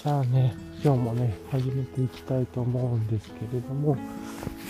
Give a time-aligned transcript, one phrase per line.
[0.00, 0.54] じゃあね、
[0.84, 3.96] 今日もね、始めていきたいと思うんですけれども、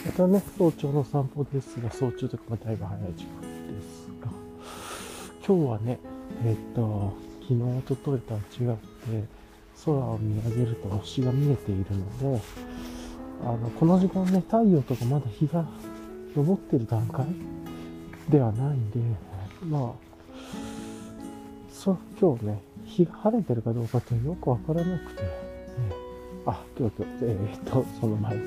[0.06, 4.30] またね、早朝の散歩ですが、早朝とかもだいぶ早い時間ですが、
[5.46, 5.98] 今日はね、
[6.46, 9.28] えっ、と、昨日、おとといとは違って、
[9.84, 12.40] 空を見上げると星が見えているので、
[13.44, 15.66] あの、この時間ね、太陽とかまだ日が
[16.34, 17.26] 昇ってる段階
[18.30, 18.98] ではないんで、
[19.66, 19.92] まあ、
[21.70, 25.28] そう、今日ね、日が晴れてるかどうかってよくわからなくて、ね、
[26.46, 28.42] あ、今日、今日、えー、っと、その前が、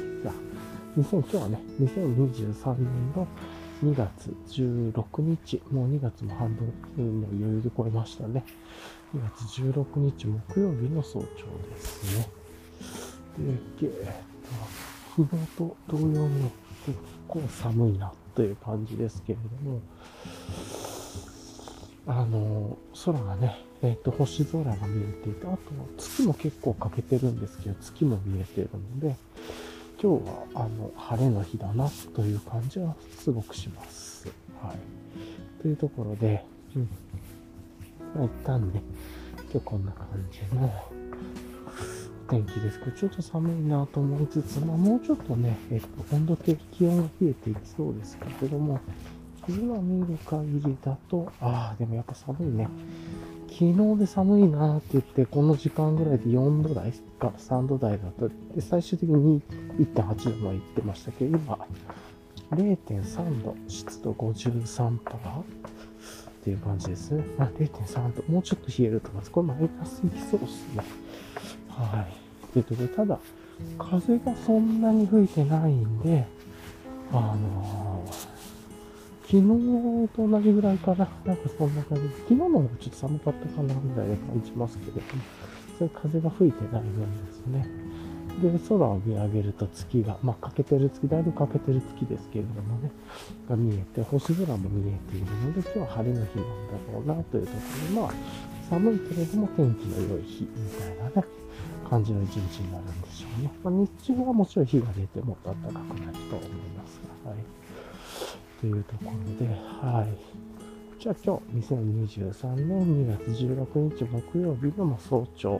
[0.97, 3.27] 2000、今日はね、2023年の
[3.83, 6.67] 2月16日、もう2月も半分、
[7.21, 8.43] もう余裕で超えましたね。
[9.15, 11.25] 2月16日木曜日の早朝
[11.69, 12.29] ですね。
[13.37, 16.49] で、えー、っと、日と同様に
[16.85, 19.81] 結構寒いなという感じですけれども、
[22.07, 25.59] あの、空がね、えっ、ー、と、星空が見えていて、あと
[25.97, 29.15] 月も結構欠けてるんですけど、月も見えてるので、
[30.01, 34.27] 今日は、あの、晴れの日だな、という感じはすごくします。
[34.61, 35.61] はい。
[35.61, 36.43] というところで、
[36.75, 36.89] うん。
[38.15, 38.81] まあ、一旦ね、
[39.51, 40.71] 今日こんな感じの
[42.29, 48.79] 天気ですけど、ちょっと寒いなと思いつつ、まあ、もうちょっとね、えっ、と、温度計気温が冷えていきそうですけれども、
[49.47, 52.69] 今見る限りだと、ああ、でもやっぱ寒いね。
[53.51, 59.41] 昨日で寒いなって言って、この時間ぐらいで4度台か3度台だと、で最終的に
[59.77, 61.59] 1.8度まで行ってましたけど、今、
[62.51, 64.99] 0.3度、湿度53%っ
[66.43, 67.23] ていう感じですね。
[67.37, 69.31] まあ、0.3度、もうちょっと冷えると思います。
[69.31, 70.83] これマイナスいきそうですね。
[71.69, 72.53] はい。
[72.53, 73.19] ということで、ただ、
[73.77, 76.25] 風がそんなに吹いてないんで、
[77.11, 78.30] あのー
[79.31, 81.07] 昨日と同じぐらいかな。
[81.23, 82.03] なんかそんな感じ。
[82.27, 85.03] 昨日の方がちょっと寒かったかな、みたいな感じますけれども、
[85.79, 87.65] そういう風が吹いてない分ですね。
[88.41, 92.91] で、空を見上げると月が、まあ、欠けてる月、だいぶ欠けてる月ですけれどもね、
[93.47, 97.59] が見えて、星空も見えているので、今日は晴れの日なんだろうな、というとこ
[97.95, 98.11] ろで、まあ、
[98.69, 101.27] 寒いけれども天気の良い日、みたいなね、
[101.89, 103.51] 感じの一日になるんでしょうね。
[103.63, 107.60] まあ、日中はもちろん日が出ても暖かくなると思いますが、はい。
[108.61, 109.51] というところで、
[109.81, 111.01] はい。
[111.01, 115.59] じゃあ今日、2023年2月16日木曜日の早朝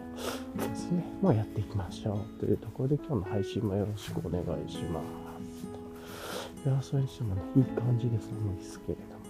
[0.56, 1.04] ですね。
[1.20, 2.40] まあやっていきましょう。
[2.40, 6.70] というところで今日の配信もよろしくお願いします。
[6.70, 9.22] いや、それにしてもね、いい感じです寒いですけれども。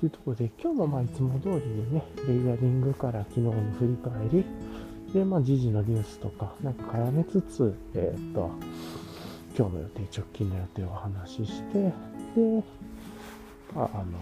[0.00, 4.44] というところで、今日もまあいつも通りにね、レイヤリングから昨日の振り返り、
[5.12, 8.50] で、まあ時事のニュースとか、なんか絡めつつ、えー、っと、
[9.54, 11.92] 今日の予定、直近の予定をお話しして、
[12.34, 12.62] で、
[13.74, 14.18] まあ、あの、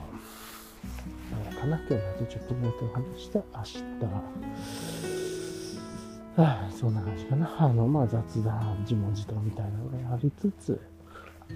[1.45, 3.83] なんかな、今日の直近の予定を話して、明日、
[6.35, 7.55] はあ、そんな感じかな。
[7.59, 10.81] あの、まあ、雑談、自問自答みたいなのがありつつ、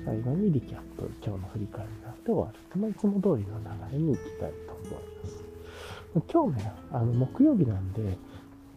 [0.04, 2.80] 最後にリキャップ、今日の振り返りがあって終わる。
[2.80, 5.44] まあ、いつも通りの流れに行きたいと思います。
[6.32, 8.16] 今日ね、あの、木曜日なんで、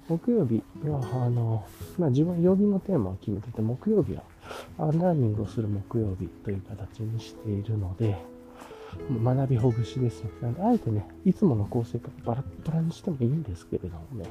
[0.08, 1.66] 木曜日は、あの、
[1.98, 4.24] まあ、自分曜日のテーマを決めてて、木曜日は
[4.78, 8.18] ラーニングをする木曜日という形にしているので、
[9.24, 10.30] 学びほぐしですね。
[10.42, 14.30] なんで、あえてね、いつもの構成からバラバラにしてもいいんですけれどもね。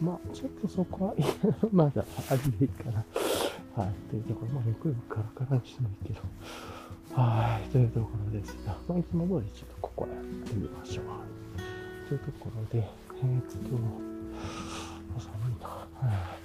[0.00, 1.14] うん、まあ、ちょっとそこは
[1.72, 3.04] まだありでいいかな。
[3.74, 3.94] はい。
[4.10, 6.20] というところ、まあ、木曜日カラカラにしてもいいけど。
[7.14, 7.68] はい。
[7.70, 11.04] というところですが、まあ、いつも通りちょっとここはやってみましょう。
[12.08, 13.58] というところで、えー、っと、
[15.20, 15.68] 寒いな。
[15.68, 15.86] は
[16.38, 16.41] い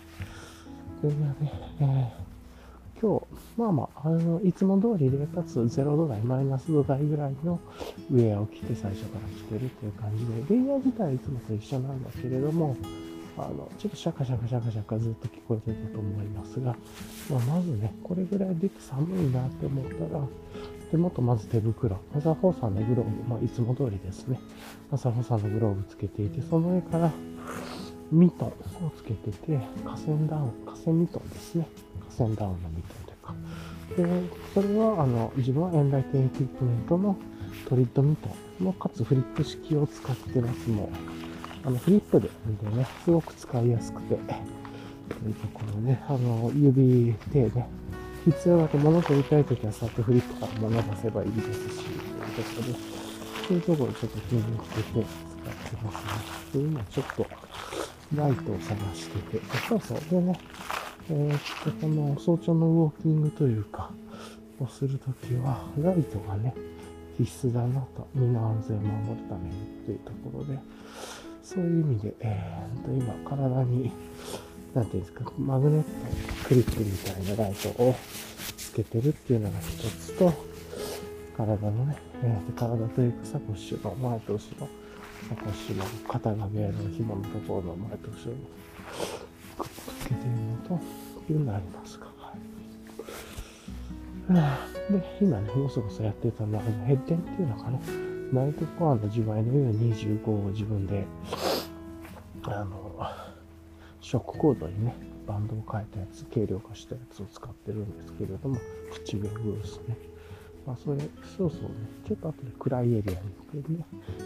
[1.02, 3.26] それがね、えー、今日、
[3.58, 7.60] まあまあ、あの、いつも通りで、かつ0度台、マイナス度台ぐらいの
[8.12, 12.76] ウェアを着て最初から着てるっていう感じで、レイヤー自体はいつもと一緒なんだけれども、
[13.38, 16.76] あの、ちょっとシャカシャカシャカシャカずっと聞こえてたと思いますが、
[17.30, 20.24] まあ、まずね、これぐらい出て寒いなって思ったら、
[20.90, 24.40] 手元まず手袋、マザーフォーさんのグローブ、まあ、いつも通りですね、
[24.90, 27.12] マザーフォーさんのグローブつけていて、その上から、
[28.12, 28.48] ミトン
[28.86, 31.68] をつけてて、化繊ダウン、化繊ミトンですね。
[32.18, 34.24] 化繊ダウンのミトンというか。
[34.24, 37.16] で、それは、あの、自分は Enlightened Equipment の
[37.68, 38.30] Torrid ミト
[38.62, 40.70] ンの、かつフリップ式を使ってます。
[40.70, 42.30] もう、あの、フリップで、
[42.62, 44.22] でね、すごく使いやすくて、と
[45.28, 47.70] いうところね、あの、指、手ね、
[48.26, 52.98] 必要だと物取りたいときは、さっとフリップから物出せばいいですし、というところで、
[53.48, 56.62] そういうところちょっと気に入ってて使ってますね。
[56.64, 57.26] で、今ちょっと、
[58.16, 60.00] ライトを探してて、そうそう。
[60.10, 60.40] でね、
[61.10, 63.92] えー、っと、この早朝のウォーキングというか、
[64.60, 66.54] をするときは、ライトがね、
[67.18, 69.56] 必須だなと、身の安全を守るために
[69.86, 70.60] というところで、
[71.44, 73.92] そういう意味で、えー、と今、体に、
[74.74, 75.88] なんていうんですか、マグネット、
[76.48, 77.96] クリップみたいなライトを
[78.58, 80.34] つけてるっていうのが一つと、
[81.36, 84.68] 体のね、えー、体というかサコッシュの前と後ろ、
[85.28, 88.38] サコッシの肩が上の紐のところの前と後ろに
[89.58, 89.70] くっ
[90.00, 90.80] つけているのと、
[91.30, 92.08] いうのがありますが。
[94.90, 97.80] で、今ね、もそもそやってたのは、ヘッデンっていうのかな。
[98.32, 101.06] ナイトコアの自前の U25 を自分で、
[102.44, 102.98] あの、
[104.00, 104.96] ショックコードにね、
[105.28, 108.58] バンドを変えたやつ、軽量化したやつを使ってるんですけれども、
[108.94, 109.98] 口紅ブースね。
[110.68, 110.98] まあ、それ、
[111.38, 111.70] そうそうね、
[112.06, 113.18] ちょっと後で暗いエリアに
[113.54, 113.86] 行ってね、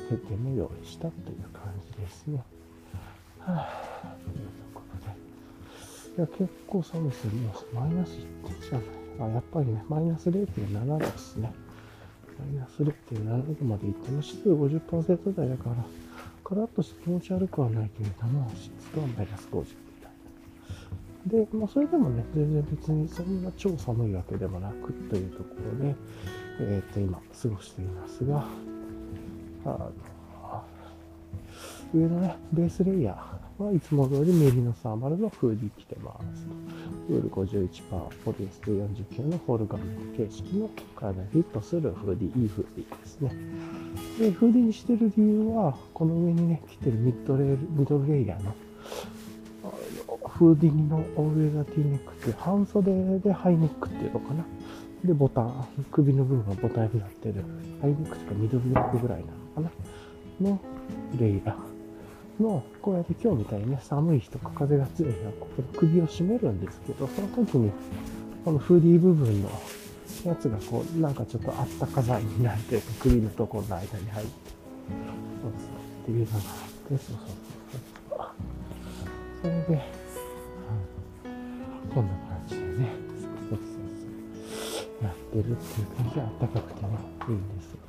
[0.10, 2.44] ヘッデンも用意したという感じですね。
[3.40, 5.14] はぁ、ということで。
[6.18, 7.32] いや、結構寒いですよ。
[7.34, 8.84] もうマイナス1点じゃない。
[9.20, 11.54] あ、やっぱりね、マイナス0.7度ですね。
[12.40, 15.76] マイナス0.7度までいっても、湿度50%台だから、
[16.44, 19.66] カラッとして気持ち悪くはないけれども、湿度はマイナス50み
[20.02, 20.12] たいな。
[21.28, 25.46] で、まあ、それでもね、全然別にそんな超寒いわけでもなくというとこ
[25.80, 25.96] ろで、
[26.60, 28.46] えっ、ー、と、今、過ごしていますが、
[29.66, 29.92] あの、
[31.94, 36.48] 上のね、ベースレイヤー、はいつも通りメリノサーマルのフーディー着てます。
[37.10, 37.70] ウール51%、
[38.26, 39.82] ポリエステ49のホールガン
[40.18, 43.36] 形式の体にフィットするフーディー、いいフーディーですね。
[44.18, 48.56] で、フーディーにしてる理由は、この上にね、着てるミッドレール、ミドルレイヤーの
[50.42, 54.44] フーディーの All Weather T Neck って半袖でハイネックっていうのかな。
[55.06, 57.46] で、ボタン、首の部分がボタンになってる、
[57.80, 59.24] ハイネックとかミドルネックぐらい
[59.56, 59.72] なのか
[60.42, 60.50] な。
[60.50, 60.60] の
[61.20, 62.44] レイヤー。
[62.44, 67.72] の、こうやって今日みたいにね、寒い日とか風が強い日は、ここ首を閉めるんですけど、その時に、
[68.44, 69.50] このフーディー部分の
[70.26, 74.34] やつがこう、なんかちょっとあったか材になって首のところの間に入って、
[75.44, 75.70] そうそう
[76.02, 76.50] っていうのがあって、
[76.90, 77.16] そうそう
[78.10, 78.32] そう
[79.44, 79.48] そ。
[79.48, 80.01] れで、
[81.94, 82.90] こんな感じでね、
[83.50, 83.68] そうそう
[84.50, 86.90] そう、やってるっていう感じであったかくてね、
[87.28, 87.82] いいんですよ。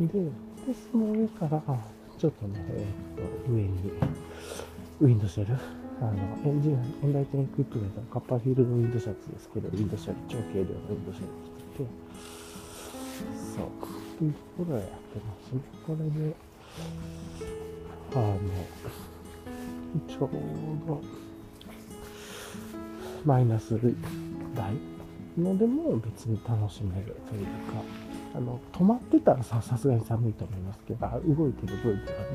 [0.00, 0.30] で、で
[0.90, 1.62] その上から、
[2.18, 3.92] ちょっとね、えー、と上に、
[5.00, 5.54] ウィンドシェル、
[6.00, 6.12] あの、
[6.44, 6.72] エンジン、
[7.04, 11.28] エンライテンエクイプメントのカッパーフィールドウィンドシャツですけど、ウィンドシェル、超軽量のウィンドシェル
[11.76, 11.90] 着てて、
[13.56, 13.66] そう、
[14.18, 15.60] というところをやってますね。
[15.86, 16.34] これで、
[18.14, 18.38] あの、
[20.08, 20.30] ちょう
[20.88, 21.00] ど、
[23.24, 23.78] マイナス
[24.54, 24.72] 台
[25.38, 27.50] のでも別に楽しめるというか、
[28.34, 32.26] あの、止まってたらさ、すがに寒いと思いますけど、動いてる分ではね、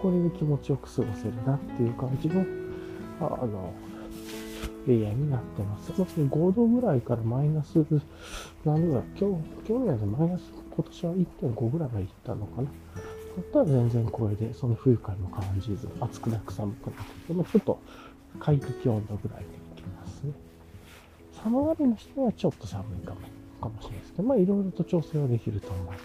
[0.00, 2.44] これで気持ちよく過ごせるなっていう感じの、
[3.20, 3.72] あの、
[4.86, 5.92] レイヤーになってます。
[5.92, 7.74] 5度ぐらいからマイナス
[8.64, 10.42] 何度ぐらい今日、去年でマイナス、
[10.74, 12.68] 今年は1.5ぐらいまでいったのかな。
[13.40, 17.78] だったら全然これで、その冬感も感じず、暑くなく寒くなくても、ちょっと
[18.38, 20.32] 快適温度ぐらいでいきますね。
[21.42, 23.20] 寒がりの人はちょっと寒いかも。
[23.60, 26.02] かもしれないですけど、まあいろいろと調整はできると思います。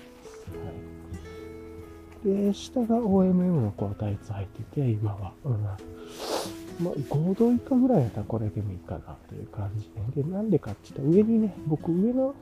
[2.27, 5.33] はい、で、下が OMM のこうタイツ履いてて、今は。
[5.45, 5.63] うん。
[5.63, 10.23] まあ、5度以下ぐらいだったらこれでもいいかなという感じで。
[10.23, 12.35] で、なんでかって言ったら上にね、僕上の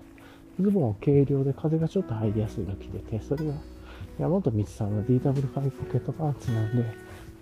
[0.60, 3.54] ズボンを軽量で風がちょっと入りやすいの着てて、それが
[4.20, 6.86] 山本光さんの DW5 ポケットパンツなんで、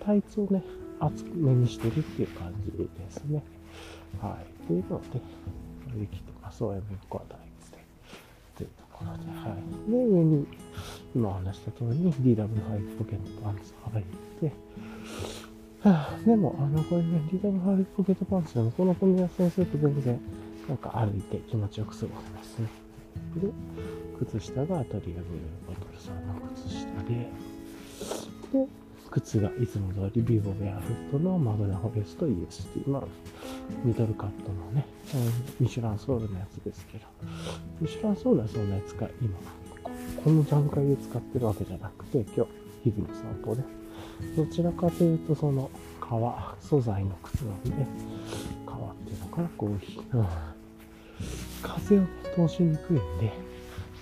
[0.00, 0.62] タイツをね、
[1.00, 3.42] 厚めにしてるっていう感じですね。
[4.20, 4.66] はい。
[4.66, 5.20] というので、
[6.00, 6.62] できてます。
[6.64, 7.42] OMM コアタイ
[8.56, 9.90] というところで、はい。
[9.90, 10.46] で、上に、
[11.14, 14.04] 今話した通りに DW5 ポケットパンツを入っ
[14.40, 14.52] て、
[15.82, 20.20] はあ、でも、あの、これね、DW5 ポケットパンツでも、この組み合わせにすると全然、
[20.68, 22.68] なんか歩いて気持ちよく過ごせますね。
[23.36, 23.48] で、
[24.26, 25.24] 靴下がトリアブ
[25.66, 27.14] ボトルさんの靴下で、
[28.52, 28.68] で、
[29.10, 32.88] 靴がいつも通りビボベアフットのマグナフォレスト EST。
[32.88, 33.02] まあ、
[33.84, 34.86] ミドルカットのね、
[35.60, 37.04] ミシュランソールのやつですけど、
[37.80, 39.36] ミシュランソールはそんなやつか、今、
[40.24, 42.46] この段階で使ってるわけじゃなくて、今
[42.84, 43.62] 日、日々の散歩で、
[44.36, 45.68] どちらかというと、その、
[46.00, 47.70] 革、素材の靴なんで、
[48.64, 50.26] 革っていうのかな、こう、うん、
[51.62, 52.02] 風を
[52.34, 53.51] 通しにくいんで、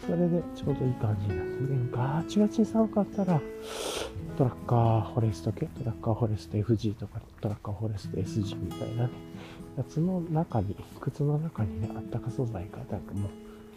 [0.06, 3.40] それでちょうどいい感じになって、ね、ガチガチに寒かったら、
[4.36, 9.10] トラッカーフォレスト系、トラッカーフォレスト FG とか、トラッカーフォレスト SG みたいなね、
[9.76, 13.30] やつの中に、靴の中にね、あったか素材が、なんかもう、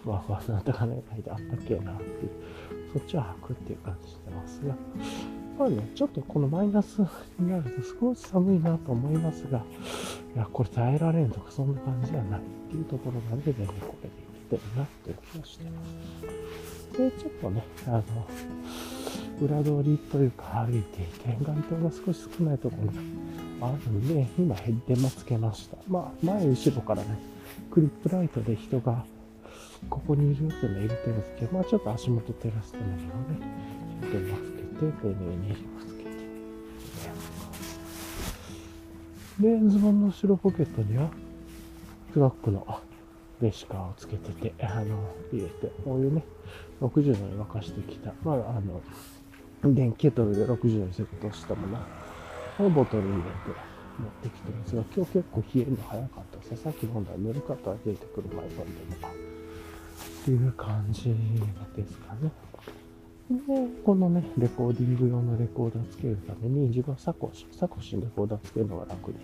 [0.03, 2.29] ふわふわなあったかないであったっけえなっていう、
[2.93, 4.75] そっちを履くっていう感じしてますが、
[5.57, 6.99] まあね、ちょっとこのマイナス
[7.39, 9.63] になると少し寒いなと思いますが、
[10.35, 14.22] いや、これ耐えられんとかそんな感じじゃないっていうところなんで、全然これで。
[14.57, 15.71] てるなという気がしてま
[16.91, 16.97] す。
[16.97, 18.03] で、ちょっとね、あの、
[19.41, 22.87] 裏通りというか歩いていて、街灯が少し少ないところ
[23.67, 25.77] があるんで、今ヘッデマつけました。
[25.87, 27.19] まあ、前後ろからね、
[27.71, 29.05] クリップライトで人が
[29.89, 33.03] ここにいるっていうのは入れてるんですけど、まあちょっと足元照らすためにはね、
[34.01, 34.63] ヘッデマつけて、
[35.01, 36.03] 丁寧につけ
[39.41, 41.09] て、で、ズボンの後ろポケットには、
[42.13, 42.65] トラックの
[43.43, 46.23] レシカをつけてて、あの、入れて、こういうね、
[46.81, 48.81] 60度に沸かしてきた、まあ、あの、
[49.73, 53.29] 電気ケトルで60度にセットしたものをボトルに入れて
[53.99, 56.63] 持ってきてるんですが、今日結構冷えるの早かったです。
[56.63, 58.69] さっき飲んだらぬるかった出てくる前飲んでも。
[60.23, 61.13] っていう感じ
[61.75, 62.31] ですかね。
[63.29, 63.37] で、
[63.85, 69.19] このね、レコーディング用のレコーダーつけるために、自分はサコシ、サコシにレコーダーつけるのが楽で、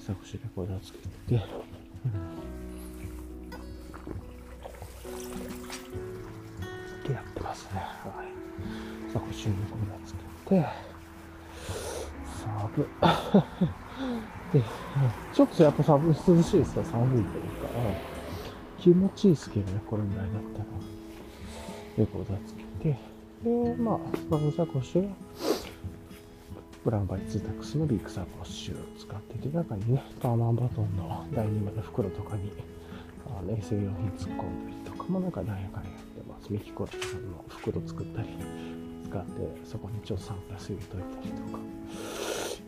[0.00, 1.42] サコシレコーダーつけて、
[7.48, 7.80] ますね。
[7.80, 9.12] はい。
[9.12, 10.66] サコッシュにレコーダーつけて、
[12.44, 12.88] サブ。
[14.52, 14.62] で、
[15.32, 16.84] ちょっとやっぱ寒い、涼しいですよ。
[16.84, 17.68] 寒いというか、
[18.78, 20.64] 気持ちいいですけどね、これぐらいだったら。
[21.96, 22.62] レコーダーつけ
[22.92, 22.98] て、
[23.42, 25.10] で、まあ、スマホサコッシュは、
[26.84, 32.52] Brown by 2-tacs のビッグサコッシュを使ってて、中にね、パーマンバトンの第2まで袋とかに、
[33.26, 35.90] あの衛生用品突っ込んだりとか、まあなんかなんやかんや
[36.38, 36.52] ってます。
[36.52, 38.28] ミキコラさんの袋作ったり、
[39.08, 39.30] 使って、
[39.64, 41.58] そこにちょっとサングラス入れといたりとか、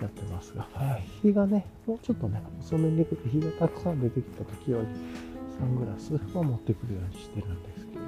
[0.00, 4.86] やってますが、はい、日がね、もうちょっとね、遅めに出て日がたくさん出てきた時より、
[5.58, 8.06] サングラスは持ってくるようにしてるんですけれど、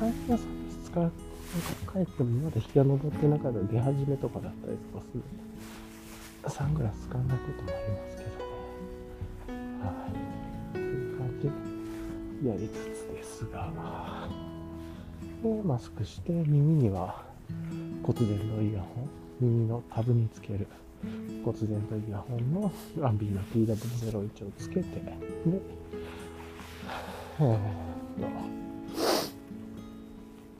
[0.00, 5.28] 最近はサングラス使う、なんか帰ってもまだ日が昇ってなかったら出始めとかだったりとかするんで、
[6.48, 8.46] サングラス使わないこともありますけどね。
[9.82, 10.16] はい。
[10.72, 11.50] という感じ
[12.44, 12.95] でやりつつ
[13.36, 13.70] ですが、
[15.42, 17.22] で、マスクして、耳には
[18.02, 19.08] 骨伝のイヤホン、
[19.40, 20.66] 耳のタブにつける
[21.44, 22.72] 骨伝とイヤホンの
[23.06, 25.12] アンビーの TW01 をつけて、で、
[27.40, 27.58] えー、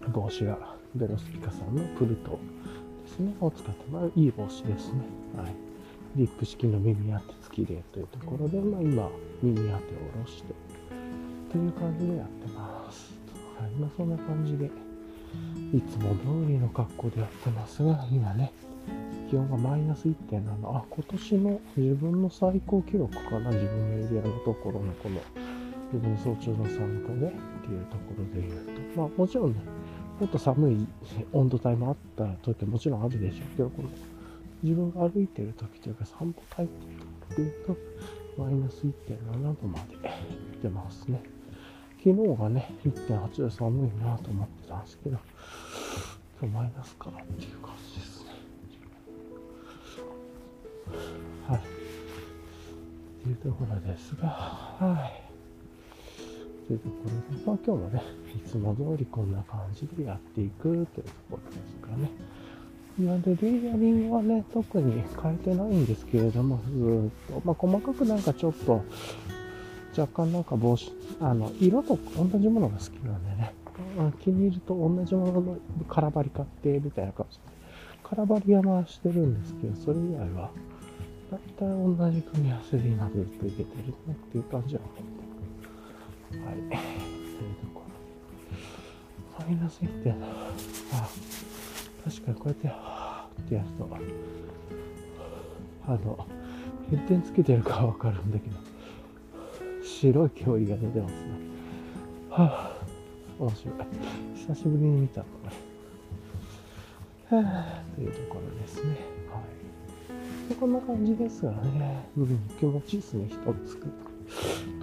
[0.04, 2.38] と、帽子がベロスピカさんのプルト
[3.04, 5.00] ですね、を使ってもらういい帽子ですね。
[5.38, 5.54] はい。
[6.14, 9.09] リップ式の耳当て付きでというところで、まあ今、
[9.42, 9.80] 耳当てを下
[10.21, 10.65] ろして、
[11.56, 13.14] という感じでやってます。
[13.58, 13.70] はい。
[13.80, 18.52] まあそんな感じで、いつも通りの格好でやってますが、今ね、
[19.30, 20.42] 気温がマイナス1.7。
[20.64, 25.18] あ、今年の自分の最高記録かな、自分のエリアのところのこの、
[25.94, 29.60] 自分の早朝の散歩でっていうところで言うと、まあもちろんね、
[30.20, 30.86] もっと寒い
[31.32, 33.88] 温度帯もあった時はもちろんあるでしょうけど、この
[34.62, 36.68] 自分が歩いてる時というか散歩タイ
[37.30, 37.76] プで言うと、
[38.42, 39.96] マイナス1.7度まで
[40.62, 41.35] 出ますね。
[42.06, 45.18] 昨日がね、1.8度寒いなと思ってたんですけど、
[46.40, 48.30] 今日マイナスかなっていう感じですね。
[51.48, 51.60] はい。
[53.25, 56.68] というところですが、はい。
[56.68, 58.02] というところで、まあ今日もね、
[58.36, 62.08] いつも通りこんな感じでやっていくというところですかね。
[63.00, 68.84] なので、レイヤリングはね、特に変えてないんですけれども、ずっと、まあ細かくなんかちょっと、
[69.96, 73.52] 若干なんか帽子、あの、色と同じものが好きなんでね、
[74.20, 75.56] 気に入ると同じものの
[75.88, 77.44] 空張り買ってみたいな感じで、
[78.04, 80.50] 空張りはしてるんですけど、それ以外は、
[81.30, 85.16] だいたい同じ組み合わせで今ずっといけてるねっていう感じは思って
[86.38, 86.56] はい。
[86.56, 87.82] というとこ
[89.40, 89.46] ろ。
[89.46, 90.14] マイナス1.7。
[90.92, 91.08] あ、
[92.04, 93.88] 確かにこうやって、はーってやると、
[95.86, 96.26] あの、
[96.90, 98.56] 変点つけてるかわかるんだけど、
[99.86, 101.20] 白い煙が出てますね。
[102.30, 103.74] はぁ、面白い。
[104.34, 105.26] 久しぶりに見たこ
[107.30, 107.36] れ。
[107.36, 108.90] はぁ、というところですね。
[109.30, 109.40] は
[110.50, 110.54] い。
[110.54, 113.86] こんな感じですがね、うん、気持ちいいですね、人つく。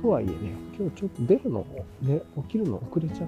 [0.01, 0.33] とはいえね、
[0.77, 3.25] 今日ちょっと出るのも、ね、起きるの遅れちゃって、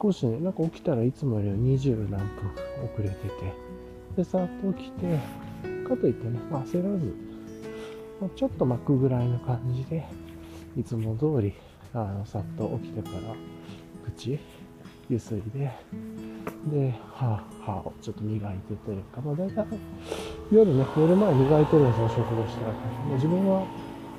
[0.00, 2.26] 少しね、なんか起きたらいつもより20何分
[2.94, 3.30] 遅れてて、
[4.16, 5.18] で、さっと起きて、
[5.88, 7.14] かといってね、焦らず、
[8.34, 10.06] ちょっと巻くぐらいの感じで、
[10.76, 11.54] いつも通り、
[11.92, 13.34] あの、さっと起きてから、
[14.04, 14.38] 口、
[15.08, 15.70] ゆすいで、
[16.70, 19.66] で、歯、歯をちょっと磨いてというか、まあ大体、
[20.50, 22.72] 夜ね、寝る前磨いてるんですよ、食後したら。
[22.72, 23.66] もう自分は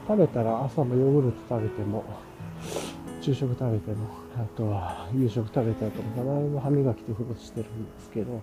[0.07, 2.05] 食べたら朝もヨーグルト食べても、
[3.19, 8.41] 昼食食べても、あとは夕食食べた後も必ず歯磨きと風呂してるんですけど、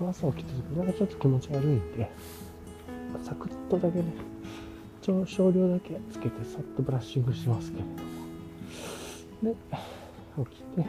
[0.00, 2.10] 朝起きた時なんかちょっと気持ち悪いんで、
[3.22, 4.04] サクッとだけね、
[5.04, 9.54] 少量だけつけてさっとブラッシングしますけれども、で、
[10.50, 10.86] 起きて、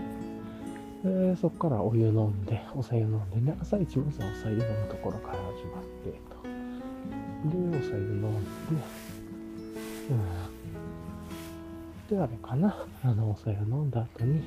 [1.03, 6.43] でそこからお湯飲んで、お茶湯飲んでね、朝一まずはお茶湯飲むところから始まってと。
[7.49, 8.39] で、お茶湯飲んで、
[12.09, 12.17] うん。
[12.17, 14.43] で、あれかな、あの、お茶湯飲んだ後に、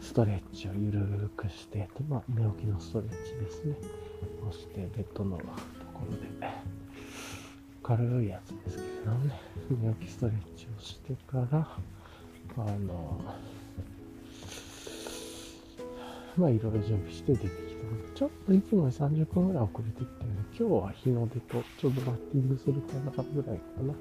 [0.00, 3.76] ストレッチをゆるくしてと、まあ、寝起きのストレッチですね。
[4.48, 5.44] をして、ベッドのと
[5.92, 6.26] ころで、
[7.88, 9.40] 軽いやつですけどね、
[9.70, 11.66] 寝起きストレッチをしてから、
[12.58, 13.18] あの、
[16.36, 23.94] まあいろいろ準備して出てきたので、ちょっといつもより30分ぐらい遅れてきたので、今日は日の出とちょうどバッティングするかなぐらいかな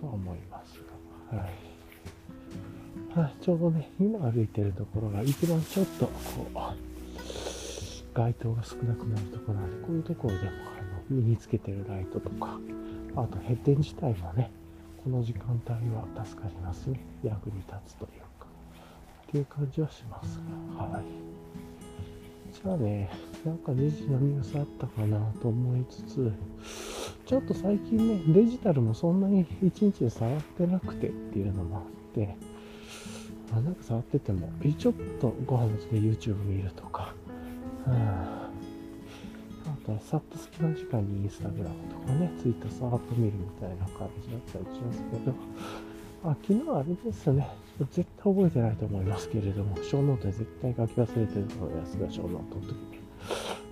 [0.00, 0.80] とは思います
[1.30, 1.50] が、はい。
[3.20, 6.10] はい、ちょうどね、今歩いてるところが一番ちょっとこ
[6.52, 6.58] う、
[8.14, 12.58] 街灯が少なくなるところなんで、こういうところでもあの身につけてるライトとか、
[13.16, 14.50] あと閉店自体もね、
[15.02, 17.00] この時間帯は助かりますね。
[17.22, 18.46] 役に立つというか、
[19.28, 20.38] っていう感じはします
[20.76, 21.04] が、はい。
[22.52, 23.10] じゃあね、
[23.44, 26.32] なんか時事のニュースあったかなと思いつつ、
[27.24, 32.36] ちょっと最近ね、デジタルもそんなに一日で触ってなくてっていうのもあって、
[33.52, 37.14] あなんか触ってても、ちょっとご飯の時で YouTube 見るとか、
[37.86, 37.94] うん、
[39.86, 45.32] あとはさっと隙間時間にインスタグラムとかね、ツイッターさーっと見るみたいな感じだったりしますけど、
[46.24, 47.48] あ、昨日あれですね、
[47.92, 52.98] 絶対覚えてないと思いますけれども、ショーノートに絶対書き忘れてるのやつがショーノートの時に。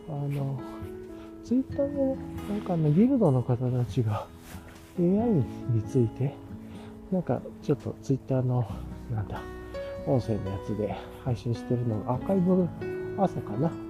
[0.08, 0.60] あの、
[1.42, 2.16] ツイッターで、ね、
[2.48, 4.28] なんかね、ギルドの方たちが
[4.96, 6.32] AI について、
[7.10, 8.64] なんかちょっとツイッターの、
[9.10, 9.42] なんだ、
[10.06, 10.94] 音声のやつで
[11.24, 12.68] 配信してるのがアーカイブ
[13.18, 13.83] 朝かな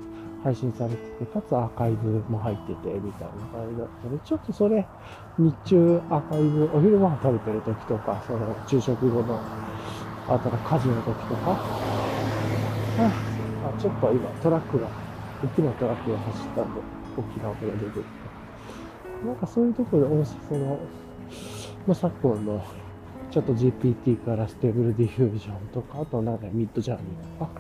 [0.44, 3.84] 配信されてて、かつアーカイブも入ってて、みたいな感じだ。
[3.84, 4.86] ったので、ちょっとそれ、
[5.38, 9.40] 日中アーカイブ、お昼ご飯食べてる時とか、その昼食後の、
[10.28, 11.58] あとは家事の時とか、
[12.98, 13.12] あ
[13.78, 14.88] ちょっと今トラックが、
[15.42, 16.80] 大きなトラックが走ったんで、
[17.16, 18.04] 大きな音が出てきて。
[19.26, 20.78] なんかそういうところで、その、
[21.86, 22.62] まあ、昨今の、
[23.30, 27.50] ChatGPT から Stable Diffusion とか、あとなんか Midjourney とか、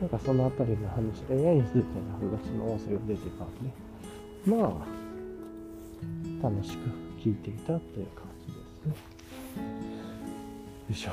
[0.00, 3.72] なんかそのあたりの話、AI についての話の音声が出てたんで、
[4.44, 8.92] まあ、楽しく聞いていたという感じですね。
[8.92, 8.94] よ
[10.90, 11.12] いしょ。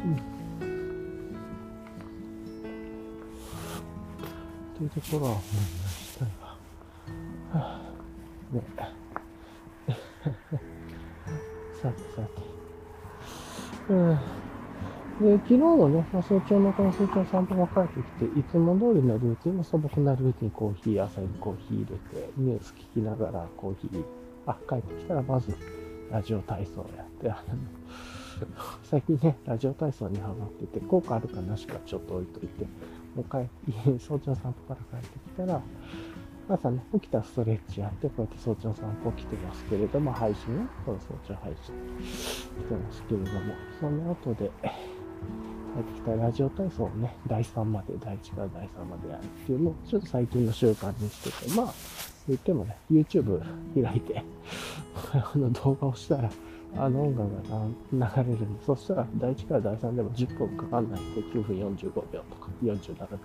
[0.00, 0.16] うん。
[4.76, 6.30] というところは思いましたが、
[7.58, 7.80] はあ、
[8.52, 8.62] ね。
[11.80, 12.43] さてさて。
[13.88, 14.18] うん。
[15.20, 24.04] で、昨日のね、早朝のこの早朝散歩が帰ってきて、いつも通りのルーティン、素朴なルーティン、コーヒー、朝にコーヒー入れて、ニュース聞きながらコーヒー、
[24.46, 25.54] あ、帰ってきたらまず、
[26.10, 27.58] ラジオ体操をやって、あの、
[28.82, 32.64] 最近ね、ラジオ体操にハマってて、効果あるかなしかちょっと置いといて、
[33.14, 33.48] もう帰、
[34.00, 35.60] 早朝散歩から帰ってきたら、
[36.48, 41.74] 朝ね、起きたらストレッチやって、こうやって早朝散歩来てますけれども、配信ね、この早朝配信
[42.60, 44.50] してますけれども、その後で、
[45.74, 51.74] 帰ってきたラジオ体操をね、第3まで、第1から第3までやるっていうのを、ちょっと最近の習慣にしてて、まあ、
[52.28, 53.42] 言ってもね、YouTube
[53.74, 54.22] 開いて、
[55.12, 56.30] あの動画をしたら、
[56.76, 63.18] あの音楽が流れるんで、そしたら第1から第3でも10分かかんないんで、9分45秒とか47秒とか、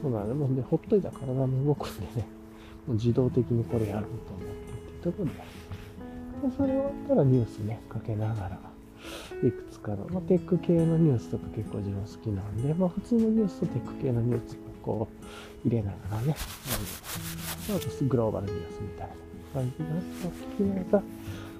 [0.00, 2.28] そうなのもんで、ほっといたら体も動くんでね、
[2.86, 5.32] もう自動的にこれやろうと思ってっていうところで、
[6.42, 8.58] でそれ終わったらニュースね、かけながら、
[9.42, 15.08] いくつかの、まあ、テック系のニュースとか結構自分好きなんで、まあ、普通のニュースとテック系のニュースをこ
[15.64, 19.14] う入れながらね、あとグローバルニュースみたいな
[19.54, 21.02] 感じのやつを聞きながら、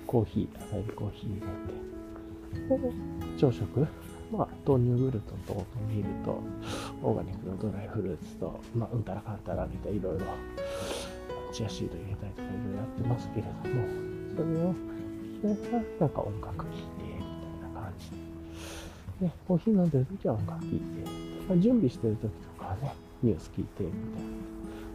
[0.06, 3.86] コーヒー、朝入りコーヒー入れて、で、朝食、
[4.32, 6.38] まあ、豆乳グルトとオートミールと、
[7.02, 10.26] オーガニックのドライフルーツと、まあ、うんたらかんたらみたいないろいろ、
[11.52, 14.07] チアシード入れたりとかいろいろやってますけれども、
[14.38, 19.26] それを聞きながら、なんか音楽聴いて、みたいな感じで。
[19.26, 20.78] ね、コーヒー飲んでるときは音楽聴いて、
[21.48, 24.22] まあ、準備してるときとかはね、ニュース聞いて、みたい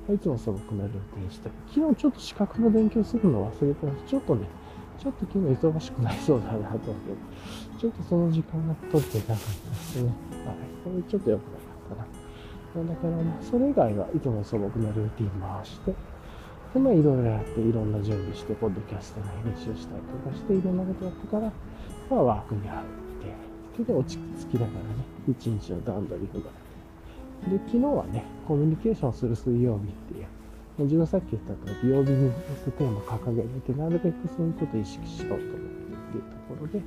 [0.07, 0.15] な。
[0.15, 4.09] いつも素朴なルーティンして、昨日ちょっと資格の勉強するの忘れてました。
[4.09, 4.47] ちょっとね、
[4.97, 6.89] ちょっと昨日忙しくなりそうだなと思って、
[7.79, 10.07] ちょっとその時間が取ってなかったですね。
[10.45, 10.55] はい。
[10.85, 11.97] これちょっと良くなかっ
[12.73, 12.87] たな。
[12.87, 15.93] だからまあ、それ以外はいつも素朴なルーティン回して、
[16.73, 21.51] で、まあ、いろいろやって、いろんな準備して、ポッドキャストの編集したりとかして、いろんなことやってから、
[22.09, 23.33] まあ、ワークに入って、
[23.73, 24.79] それで、落ち着きながらね、
[25.27, 27.57] 一日の段取り踏まれて。
[27.57, 30.27] で、昨日はね、コミュニケーションする水曜日っていう
[30.79, 35.59] 自分さっき言った通り、曜日にテーマ掲げて、なるべくそういうことを意識しようと思ってっ
[36.11, 36.81] ていうところで、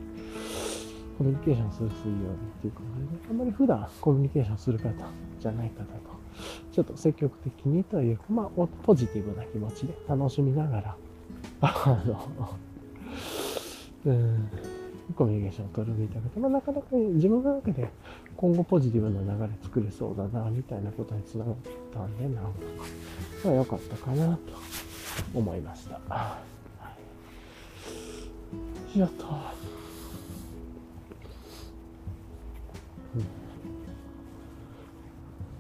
[1.18, 4.90] コミュニケーションする水曜日っていうことで、あんまり普段コミュニケーションする方
[5.38, 6.15] じゃない方と、
[6.72, 10.96] ちょっと積極的にというか、まあ、ポジティブな気持ちで楽しみながら、
[11.62, 12.54] あの、
[14.04, 14.50] うん、
[15.14, 17.88] コミュニケーションを取るみたいなこと、まあ、なかなか自分の中で
[18.36, 21.54] 今後ポジティブな流れ作れそうだな、みたいなことにつながっ
[21.92, 22.50] たんで、なんか、
[23.44, 24.40] まあ良かったかなと
[25.34, 26.00] 思いました。
[26.08, 26.38] は
[28.94, 28.98] い。
[28.98, 29.65] やっと。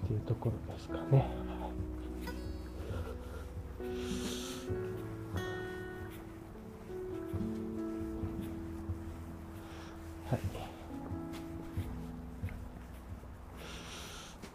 [0.06, 1.26] っていうところですかね。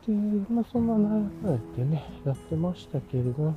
[0.08, 0.14] で、
[0.50, 0.98] まあ、そんな悩
[1.44, 3.56] まれてね、やってましたけれども、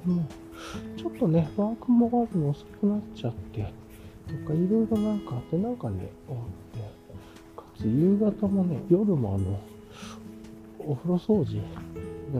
[0.97, 6.11] ちょっとね、ワークも終わるの遅くなっちゃって、とかいろいろなんかあって、なんかね、
[7.57, 9.59] かつ夕方もね、夜もあの、
[10.87, 11.61] お風呂掃除、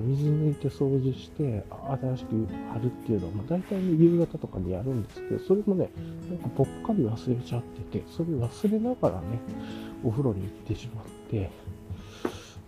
[0.01, 1.65] 水抜いて掃除して、
[2.03, 5.91] 新しく貼るっていうのは、大体、ね、夕方とかにやるんですけど、それもね、
[6.29, 9.39] なんかぽっかり忘れちゃってて、それ忘れながらね、
[10.03, 11.51] お風呂に行ってしまって、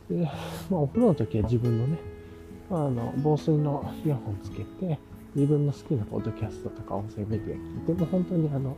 [0.09, 0.25] で、
[0.71, 1.99] まあ、お風呂の時は自分のね、
[2.71, 4.99] あの、防水のイヤホンつけて、
[5.35, 8.77] 自分の好きなポッドキャストとか音声メディア聞いて、も本当にあの、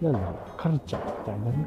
[0.00, 1.66] なんだろう、カルチャーみたいなね、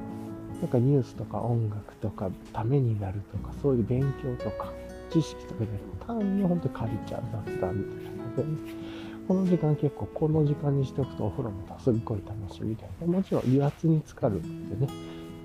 [0.61, 4.71] なんかニュースとか音楽とかためになるとか、そういう勉強とか、
[5.09, 8.91] 知識とかじゃなくて、単に本当にカルチャー雑談みたいな感じでね、
[9.27, 14.91] この時間結構この時間にしておくとお風呂もすっごい楽しみで、もちろん油圧に浸かるんでね、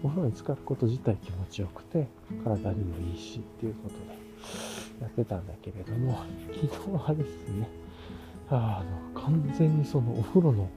[0.03, 2.07] お風呂に浸かること自体気持ちよくて、
[2.45, 4.01] 体にもいいしっていうことで
[5.01, 6.19] やってたんだけれども、
[6.53, 7.69] 昨日はですね、
[8.51, 10.69] あの、完全にそのお風呂の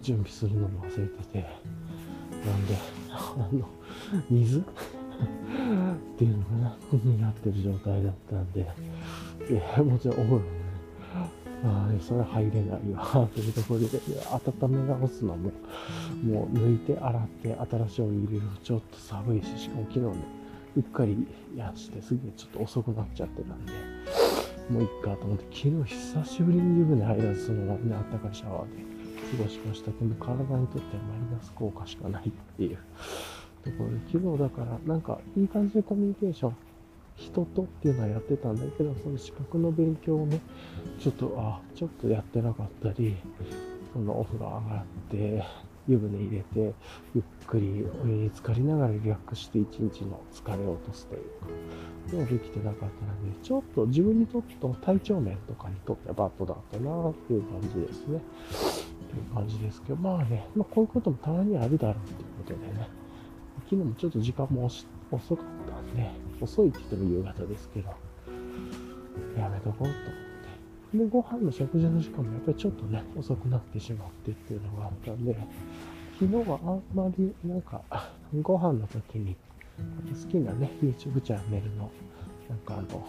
[0.00, 1.46] 準備するのも忘れてて、
[2.46, 3.03] なんで、
[3.52, 3.68] の、
[4.30, 4.58] 水？
[4.58, 4.62] っ
[6.18, 8.66] ていうのがな、になってる状態だったんで、
[9.48, 10.44] でもちろんお風呂ね、
[11.64, 13.88] ああ、それ入れないわ、というところで、
[14.62, 15.52] 温め直すのも、
[16.24, 20.12] もう抜いて洗って新しいお湯入れるとちょっと寒いし、しかも昨日ね、
[20.76, 23.72] うっかりやしてすげえちょっと遅くなっちゃってたんで、
[24.70, 28.93] もういっかと思って、昨日久しぶりに湯船入らずそのままね、あったかいシャワーで。
[29.24, 29.90] 過ごしました。
[29.92, 32.78] けど、体にとってはマイナス効果しかないっていう。
[33.64, 36.56] ところで、昨日だからなんかいい感じでコミュニケーション
[37.16, 40.40] 人とっていうのはやってたんだけど、その資格の勉強をね、
[40.98, 43.16] ちょっと、あ、ちょっとやってなかったり、
[43.92, 45.44] そのお風呂上がって、
[45.86, 46.74] 湯船入れて、
[47.14, 51.46] ゆっくりお湯に浸かりながらリラックスして一日の疲れを落とすというか、
[52.10, 58.20] でもできてなかったので、ちょっと自分にとっての体調面とかにとってはバッドだったなっていう感じですね。
[59.18, 62.88] いう感じですけど、まあね、まあこういうこともたまにあるだろうっていうことでね、
[63.64, 64.84] 昨日もちょっと時間も遅
[65.36, 67.88] かったんで、遅いって言っても夕方ですけど、
[69.38, 69.94] やめとこうと思っ
[70.92, 70.98] て。
[70.98, 75.36] で、ご飯の食事の時間もやっぱりちょっとね、遅くなってしまってっていうのがあったんで、
[76.20, 77.82] 昨日はあんまりなんか、
[78.42, 79.36] ご飯の時に、
[79.76, 81.90] 好きなね、YouTube チャンネルの、
[82.48, 83.06] なんかあの、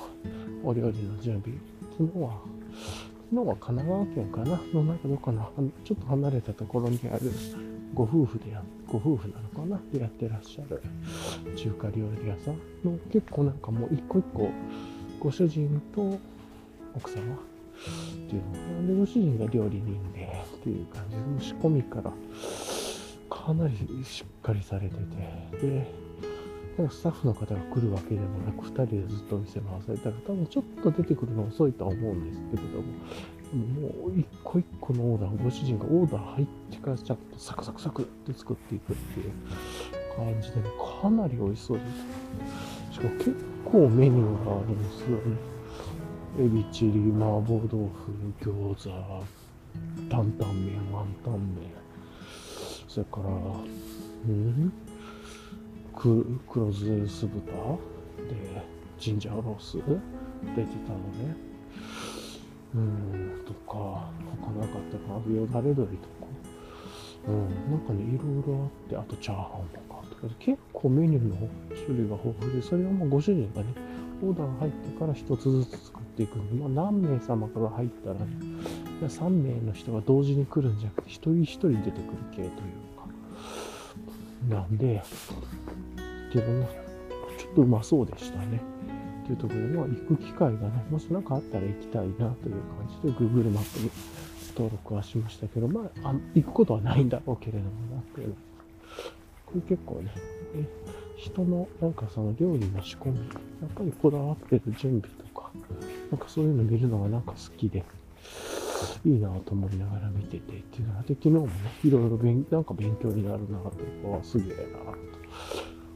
[0.63, 1.57] お料理の準備、
[1.97, 2.41] 昨日は、
[3.31, 5.49] 昨日は神奈川県かなのなんかどっかな、
[5.83, 7.31] ちょっと離れたところにある、
[7.93, 9.79] ご夫婦でや、ご夫婦なのかな？
[9.91, 10.81] でやってらっしゃる
[11.55, 14.49] 中華料理屋さんの結構なんかもう一個一個
[15.19, 16.19] ご主人と
[16.95, 17.21] 奥様。
[17.75, 18.41] っていう
[18.83, 21.45] のでご主人が料理人でっていう感じ。
[21.45, 22.13] で仕込みから
[23.29, 25.01] かなりしっかりされてて
[25.61, 25.91] で
[26.89, 32.85] スタッフの方が来るわけでもなく2人でずっと店回されたら多分ちょっと出てくるの遅いとは思うんですけれども
[33.55, 39.31] もう一個一個のオーダー、ご主人がオーダー入ってからちゃんとサクサクサクって作っていくっていう
[40.17, 40.57] 感じで、
[41.01, 41.83] かなり美味しそうで
[42.91, 42.95] す。
[42.95, 45.37] しかも結構メニューがあるんですよね。
[46.41, 48.11] エビチリ、麻婆豆腐、
[48.41, 49.23] 餃子、
[50.09, 51.71] 担々麺、ワンタン麺、
[52.89, 53.29] それから、
[54.27, 54.73] うん？
[55.95, 57.45] 黒酢酢豚？
[58.27, 58.63] で、
[58.99, 59.77] ジンジャーロース？
[59.77, 61.35] 出てたのね。
[62.75, 64.09] うん、とか、
[64.41, 66.27] 他なかったかな、よだれ鶏とか、
[67.29, 73.67] うん、なんかね、いろいろあって、あとチャーハンとか、とか結構メニューの種類が豊富で、それはもうご主人がね、
[74.21, 78.25] オーダー入ってから一つずつ作っていくんで、まあ何名様かが入ったらね、
[79.01, 82.49] 3名の人が同時に来るんじゃなくて、一人一人出てくる系という。
[82.49, 82.59] か、
[84.49, 85.01] なんで、
[86.31, 86.67] けどね、
[87.37, 88.61] ちょっとうまそうでしたね。
[89.23, 93.91] っていうところで、まあ、行く機会がね、もし何かあったら行きたいなという感じで Google マップに
[94.55, 98.35] 登録はしましたけど、まあ、あ行くことはないんだろうけれどもなっていう。
[99.47, 100.11] これ結構ね、
[100.55, 100.67] え
[101.17, 103.23] 人のなんかその料理の仕込み、や
[103.67, 105.51] っぱりこだわってる準備とか、
[106.11, 107.83] なんかそういうの見るのがなんか好きで、
[109.05, 111.51] いいなと思いながら見ててっていうのは、で、昨日もね、
[111.83, 114.93] いろいろ勉なんか勉強になるなというか、すげえな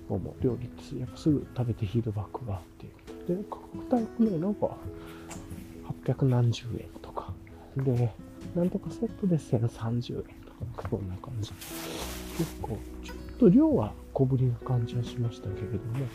[0.07, 0.43] と思う。
[0.43, 3.57] 料理ってやっぱすぐ食べてフィードバックがあってで、価
[3.91, 4.75] 格帯ね、なんか、
[6.03, 7.33] 800何十円とか。
[7.77, 8.11] で、
[8.55, 11.51] なんとかセットで1030円とか、そんな感じ。
[12.37, 16.05] 結構、ちょっと量は小ぶりな感じはしましたけれども、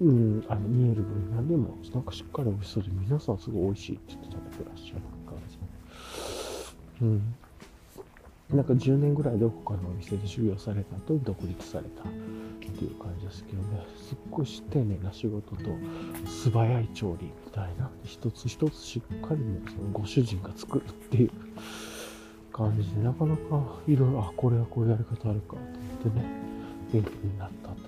[0.00, 5.58] うん、あの、見える分野でも、なんかしっかり美味しそうで、皆さんすごい美味しいって言って食べてらっしゃる感じ。
[7.02, 7.34] うん。
[8.50, 12.12] なんか10年ぐらいどこかのお店で修行された後に独立されたっ
[12.60, 15.62] ていう感じですけどね、すっごい丁寧な仕事と
[16.26, 21.30] 素早い調理みたいな、一つ一つしっかりもそのご主人が作るっていう
[22.52, 23.40] 感じで、なかなか
[23.88, 26.24] いろいろ、あ、これはこういうやり方あるかと思ってね、
[26.92, 27.85] 勉強になったと、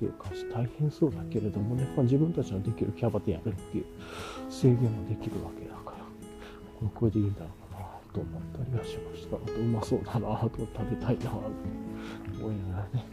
[0.00, 3.84] っていう感じ、大変そうだけれどもね、まあ、自分たちのできるキャバでやるっていう
[4.48, 5.96] 制限もできるわけだから、
[6.78, 9.36] この声でいいんだろうなと思ったりはしました。
[9.36, 11.36] あとうまそうだなあと食べたいなと
[12.40, 13.04] 思いながらね。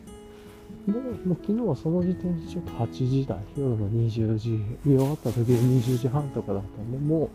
[0.88, 0.94] で、
[1.28, 4.52] もう昨日はその時点でちょっと8時台、夜の20時、
[4.86, 7.30] 見終わった時で20時半とかだったんで、もう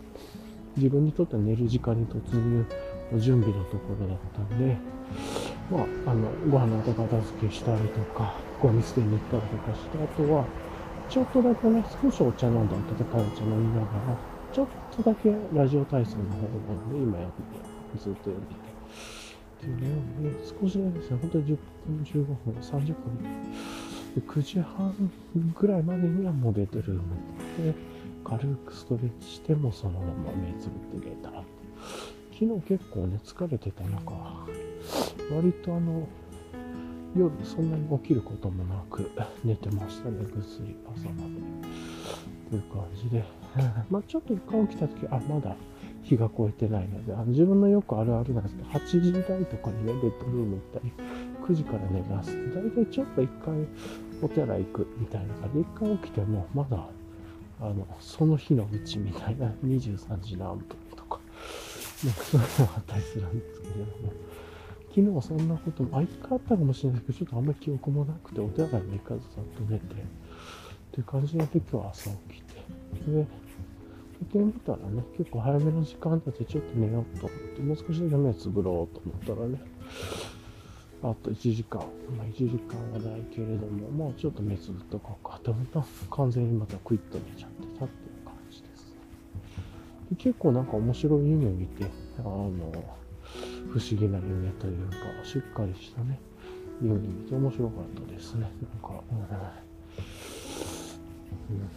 [0.77, 2.65] 自分にとっては寝る時間に突入
[3.11, 4.75] の準備のところだったんで、
[5.69, 10.45] まあ、あの、ご飯の後片付けしたりとか、ゴミ捨てに行ったりとかして、あとは、
[11.09, 14.17] ちょっとだけね、少しお茶飲んで温かいお茶飲みながら、
[14.53, 17.41] ちょっとだけラジオ体操の方なんで、今やって
[17.97, 18.63] て、ずっとやってて。
[18.63, 22.93] っていうね、少しだけですね、本当に10分、15分、30分。
[24.15, 25.11] で9時半
[25.59, 27.01] ぐらいまでにはもうベッドルーム
[27.65, 27.73] で、
[28.23, 31.43] 軽くストレッチしてもそのまま目つぶって寝たら。
[32.31, 34.47] 昨日結構ね、疲れてた中、
[35.35, 36.07] 割とあの、
[37.15, 39.09] 夜そんなに起きることもなく
[39.43, 41.73] 寝てましたね、ぐっすり朝まで。
[42.49, 43.23] という感じで、
[43.89, 45.55] まあちょっと一回起きた時、あ、まだ
[46.03, 50.91] 日が超えてないので、あの自分のよくあるあるなんですけど、8時台とかにね、ベッドルーム行ったり、
[51.47, 52.35] 9時から寝ます。
[52.53, 53.53] 大体ちょっと一回
[54.21, 56.87] お手洗い行くみたいな感じで、一回起きても、まだ、
[57.61, 61.19] あの、その日のうちみたいな、23時何分とか、
[62.03, 63.85] なんかそういうのがあったりするんですけども、
[64.93, 69.87] 昨日はそんなことも、あ、一回あったかもしれないけど、ちょっとあんまり記憶もなくて、お手洗いも行かずさっと寝て、っ
[70.91, 72.61] ていう感じの時は朝起きて、
[73.07, 73.25] で、
[74.19, 79.59] 時計見たらね、結構早めの時間だってちょっと寝ようと思って、もう少しだけ目つぶろうと思ったらね、
[81.01, 81.81] あと1時間、
[82.15, 88.95] まあ1時間はないけれども、まあちょっと目つぶっとこうかと思ったら、完全にまたクイッと寝ちゃってたっていう感じです。
[90.11, 91.85] で結構なんか面白い夢を見て、
[92.19, 93.01] あの、
[93.71, 96.19] 不思議な夢というか、しっかりしたね、
[96.81, 98.41] 夢見て面白かったですね。
[98.41, 99.19] なんか、うん、う
[101.59, 101.69] ん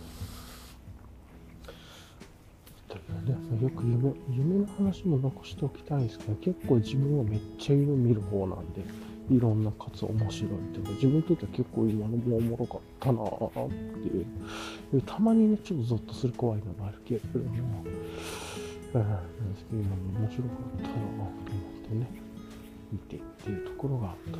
[3.26, 8.82] ね、よく夢、夢の話も残しておきたいんですけど、結構自分はめっちゃ夢見る方なんで、
[9.30, 13.70] いろんなかつ面白いっていうか、自分にとっては結構今のもおもろかったなぁっ
[14.02, 14.22] てい
[14.98, 15.02] う。
[15.02, 17.46] たまにね、ちょっとゾッとする怖いのがあるけれども、
[18.94, 21.32] えー、なんですけど、今も面白かったなぁと思っ
[21.72, 22.08] てね、
[22.92, 24.38] 見てっていうところがあった。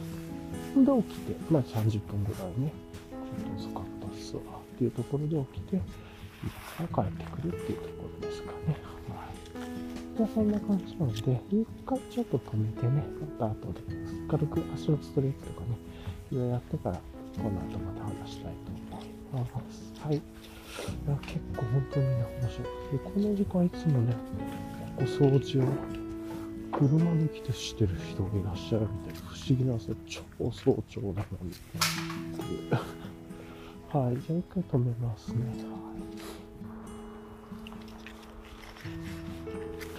[0.80, 2.72] で、起きて、まあ30分ぐらいね、
[3.11, 4.42] ちょっと遅かったっすわ
[4.74, 5.80] っていうところで起きて、
[6.78, 8.76] 今帰ってくるっていうところですかね。
[9.09, 10.16] はい。
[10.16, 13.04] じゃあそんな感じなので、一回ちょっと止めてね、
[13.38, 13.80] また後で
[14.28, 15.76] 軽く足のストレッチとかね、
[16.32, 16.96] いろいろやってから、
[17.37, 18.70] この後また話したいと
[19.32, 19.92] 思います。
[20.00, 20.16] はい。
[20.16, 20.20] い
[21.09, 22.68] や結構本当にね、面白い。
[22.92, 24.14] で、この時間いつもね、
[24.98, 26.06] お掃除を
[26.78, 29.96] 車で来てしてる人がいらっしゃるみたいな不思議なんですよ。
[30.06, 31.52] 超早朝なのに。
[33.90, 34.16] はい。
[34.20, 35.36] じゃあ一回止めますね。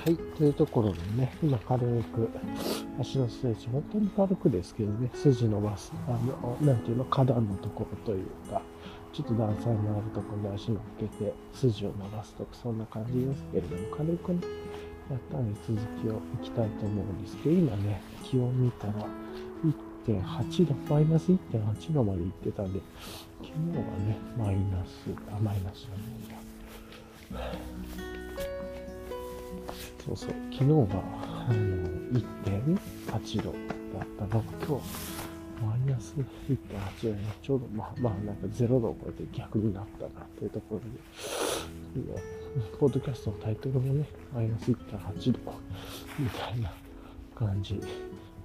[0.06, 0.16] はい。
[0.38, 2.30] というところでね、今軽く
[3.00, 8.62] 足のストレッチ、本当に軽くですけどね、筋伸ばす、あの、なんていうの、花壇のところというか、
[9.14, 14.40] ちょっと段差のあるところに足乗っけて、筋を伸ばすとか、そんな感じですけれども、軽くね、
[15.10, 18.94] やったんで続きをいきたいと思うんですけど、今ね、気温見たら、
[20.06, 22.82] 1.8度、マイナス1.8度まで行ってたんで、
[23.42, 27.68] 昨日はね、マイナス、あ、マイナスじゃないや。
[30.06, 31.04] そうそう、昨日が、
[31.50, 31.56] あの、
[32.14, 34.42] 1.8度だったの。
[34.42, 34.84] が、今日、
[35.66, 36.16] マイナス
[36.50, 40.88] 1.8度ね、ちょうど、まあ、まあ、なんか0度を超えて逆になったなというところで、
[42.80, 45.40] ポッドキャストのタイトルもね、マイナス1.8度
[46.18, 46.72] みたいな
[47.36, 47.80] 感じ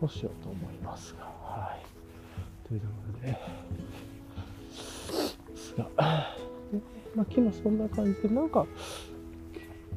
[0.01, 2.69] をしようと思いますが、はい。
[2.69, 3.39] というところで、
[5.53, 5.89] ですが、
[7.15, 8.67] まあ、昨日そんな感じで、なんか、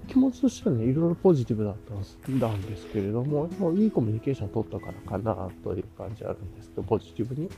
[0.08, 7.50] 気持ちとしてはね、いろいろポジティブだったんですけれども、もいいコミュニケーション取ったからかなという感じあるんですけど、ポジティブに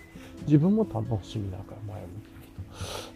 [0.45, 2.36] 自分も楽しみながら前向き。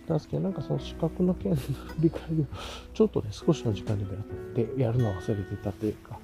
[0.08, 1.58] なんですけど、なんかその資格の件の
[2.00, 2.46] 理解を
[2.94, 4.24] ちょっとね、少しの時間でもやっ
[4.56, 6.20] てやるの忘れてたというか、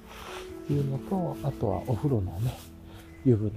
[0.64, 2.52] っていうのと、あとはお風呂のね、
[3.24, 3.52] 湯船っ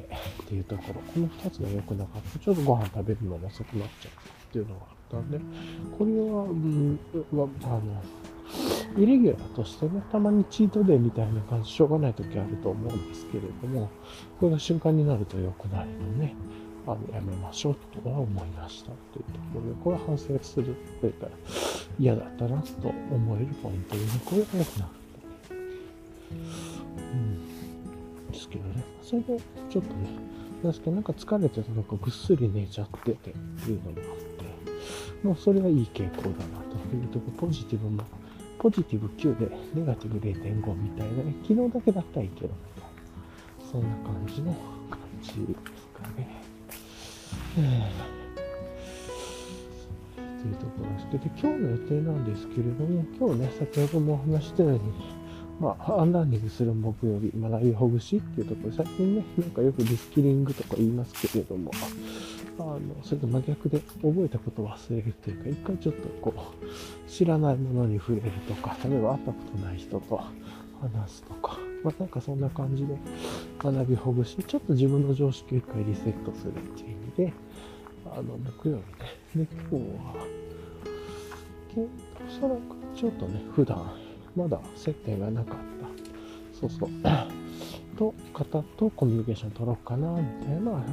[0.47, 2.39] ていうところ、この2つが良くなかった。
[2.39, 5.39] ちょっとご飯食べるのも遅くなっちゃったっていうのがあったんで、
[5.97, 6.99] これは、うん、
[7.63, 8.03] あの、
[8.97, 13.89] イレギュラーとしてね、たまにチートデーみたいな感じ、しょうがない時あると思うんですけれども、
[14.39, 16.35] これが瞬間になると良くないの、ね、
[16.87, 21.27] あのやめましょうとは思いましたというところで、これは反省するというか、
[21.99, 24.93] 嫌だったなと思えるポイントで、ね、これが良くなかっ
[25.49, 25.57] た、う
[27.15, 28.31] ん。
[28.31, 29.39] ですけどね、それで
[29.69, 30.09] ちょっとね、
[30.63, 33.29] 確かになんか疲れてたのかぐっすり寝ちゃっててって
[33.71, 34.17] いうのもあっ
[35.21, 36.33] て、もうそれはいい傾向だな
[36.89, 38.03] というところ、ポジティブも
[38.57, 42.91] ポジティブ9でネガティブ0.5みたいなね、昨日だけだったらいいけど、みたいな。
[43.71, 44.53] そんな感じの
[44.89, 46.40] 感じですかね。
[47.53, 47.59] と
[50.47, 51.25] いうところです。
[51.25, 54.79] で、今日の予定なんですけれども、今日ね、先ほどもお話したように、
[55.59, 61.71] まあ、アンラーニングする木曜日、学びほぐしっていうところ、最近ね、なんかよくリスキリングとか言いますけれども、
[62.57, 70.21] あの、それと真逆で覚えたことを忘れるというか、一回ちょっとこう、知らないものに触れるとか、例えば会ったことない人と
[70.81, 72.95] 話すとか、まあなんかそんな感じで
[73.61, 77.33] 学びほぐし、ちょっと自分の常識を一回リセットするっていうで、
[78.05, 78.77] あの、木曜
[79.33, 80.15] 日ね、で、今日は、
[81.75, 81.87] お
[82.29, 83.91] そらくちょっとね、普段、
[84.35, 86.89] まだ接点がなかった、そうそう、
[87.97, 90.83] と、方とコミュニケーション取ろうかな、みたいな。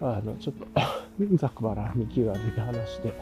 [0.00, 0.66] あの、ちょっと、
[1.36, 3.12] ざくばらに気軽に話して、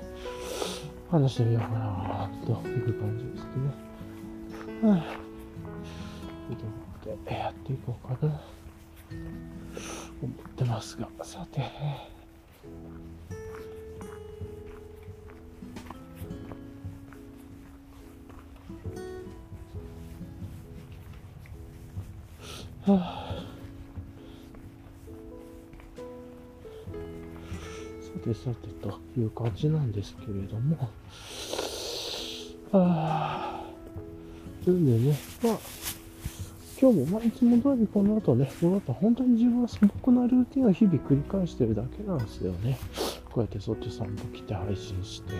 [1.10, 3.44] 話してみようかな、という感じです
[4.82, 4.88] ね。
[4.90, 5.00] はい。
[5.00, 6.58] という
[7.04, 8.40] ことで、やっていこうかな、
[10.22, 11.60] 思ってますが、さて、
[22.80, 23.44] はあ。
[28.00, 30.88] さてさてという感じなんですけれども、
[32.70, 33.64] はあ。
[34.64, 35.58] というんでね、まあ、
[36.82, 42.76] 今日も、まあ、いつも通りこの後ね、この後本当に自分は素朴なルーティンを日々繰り返してるだけなんですよね。
[43.30, 45.32] こうやってそっち散歩来て配信して、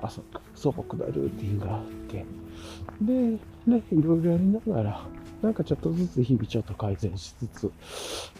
[0.00, 0.20] 朝、
[0.56, 2.26] 素朴なルーティンがあって、
[3.00, 3.12] で、
[3.64, 5.06] ね、いろいろやりながら、
[5.40, 7.72] なんかちょっとずつ日々ちょっと改善しつつ、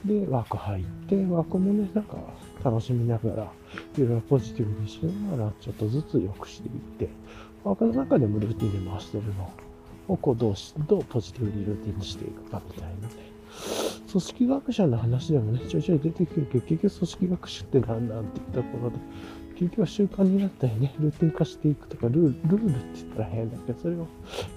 [0.05, 2.17] で、枠入って、枠もね、なんか
[2.65, 7.09] 楽しみながら、いろいろポジティブにしながら、ちょっとずつ良くしていって、
[7.63, 9.49] 枠の中でもルーティンで回してるの
[10.13, 13.33] を、こうどうし、どうポジティブにルーティンにしていくかみたいなね。
[14.11, 18.97] 組織学者の話でもね、ちょいちょい出てくるけど、結局組織学習って何なんていうところで、
[19.55, 24.07] 結局は習慣になったりね、ルーティン化していくとか、ルール、って言ったら変だけど、それを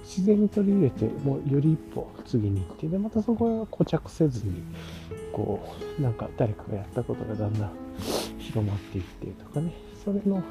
[0.02, 4.62] 自然に取り入れて、もうより一歩次に行って、で、またそこは固着せずに、
[5.32, 5.60] こ
[5.98, 7.70] う、なんか誰かがやったことがだんだん
[8.38, 9.72] 広まっていってとかね、
[10.04, 10.42] それの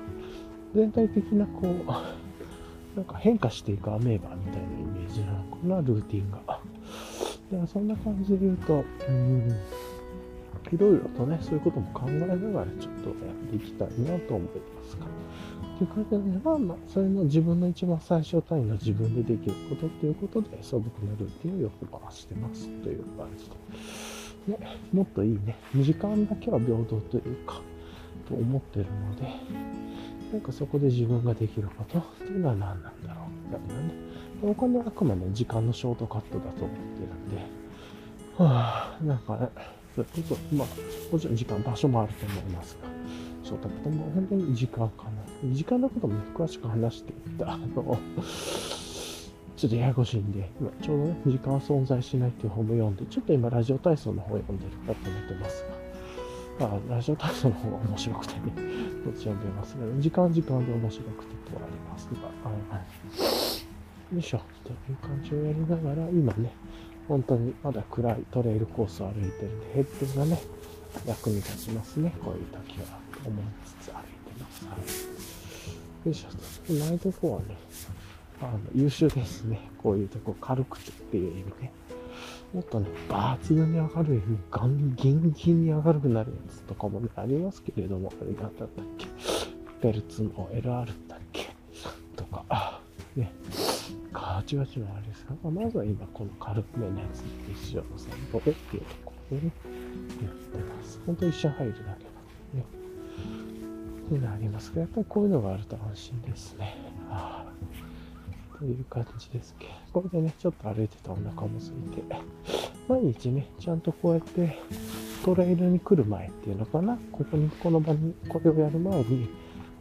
[0.73, 2.24] 全体的なこう、
[2.95, 6.37] なんか変化していくアメーバーみたいなイメージなのかな、ルーティンが。
[6.47, 6.61] だか
[7.51, 9.49] らそんな感じで言うと、うん、
[10.71, 12.37] いろいろとね、そういうことも考えながら
[12.79, 15.05] ちょっとやっていきたいなと思いますか。
[15.77, 23.49] という感じでね、まあまあ、それの自分の一番最小単位の自分でできることっていうことで、素朴なルーティンをよく回してますという感じ
[24.47, 24.57] で。
[24.57, 27.61] ね、もっといいね、時間だけは平等というか、
[28.27, 29.23] と思ってるので、
[30.31, 31.99] なんかそこで自分ができること？
[31.99, 33.29] っていうのは何なんだろう？
[33.47, 33.93] みたいなね。
[34.43, 37.41] お金はあくまで時間のショートカットだと思ってるんで、
[38.37, 39.49] はぁ、なんかね、
[39.95, 40.67] それこそ、まあ、
[41.11, 42.89] もちろん時間、場所もあると思いますが、
[43.43, 45.53] ショートカットも本当に時間かな。
[45.53, 47.65] 時間のことも、ね、詳しく話していった、あの、
[49.55, 55.84] ちょっとややこしいんで、今ちょうどね、時間は存在しないっていう本も読んで、ちょっと今ラジオ体操の方を読んでるかと思ってますが、
[56.59, 58.39] あラジオ体操の方が面白くてね、
[59.03, 62.81] どっち読んでますが、時間時間で面白くてとはありますが、はいは
[64.11, 64.15] い。
[64.15, 66.51] よいしょ、という感じをやりながら、今ね、
[67.07, 70.39] 本当にまだ暗いトレイルコースを歩いてるんで、ヘッドがね、
[71.05, 72.13] 役に立ちますね。
[72.23, 72.99] こういう時は。
[73.21, 74.03] と思いつつ歩い
[74.33, 74.65] てます。
[74.65, 75.15] はい
[76.05, 76.73] よいしょ。
[76.73, 77.57] ないとこはね、
[78.39, 79.59] あの、優秀ですね。
[79.81, 81.71] こういうとこ軽くてっていう意味で。
[82.53, 89.07] もっとね、抜群に上がる、ガンギンギンに上がるくなるやつとかもね、ありますけれども、あれなんだったっけ？
[89.81, 91.49] ペルツの LR だっけ？
[92.15, 92.79] とか、
[93.15, 93.31] ね、
[94.13, 99.51] ガチガチのあれですが、まずは今この軽くめのやつで一緒の散歩でっていうところでね、
[100.23, 100.99] やってます。
[101.05, 102.65] ほんと一緒入るだけなんでね。
[104.05, 106.77] っていうのありますが、やっぱりこういうのがあると安心ですね。
[107.09, 107.44] あ
[108.65, 112.03] という感じですけど、これでね、ちょっと歩いてたお腹も空いて、
[112.87, 114.57] 毎日ね、ちゃんとこうやって
[115.23, 119.29] トレイルに来る前っていうのかな、ここに、この場に、これをやる前に、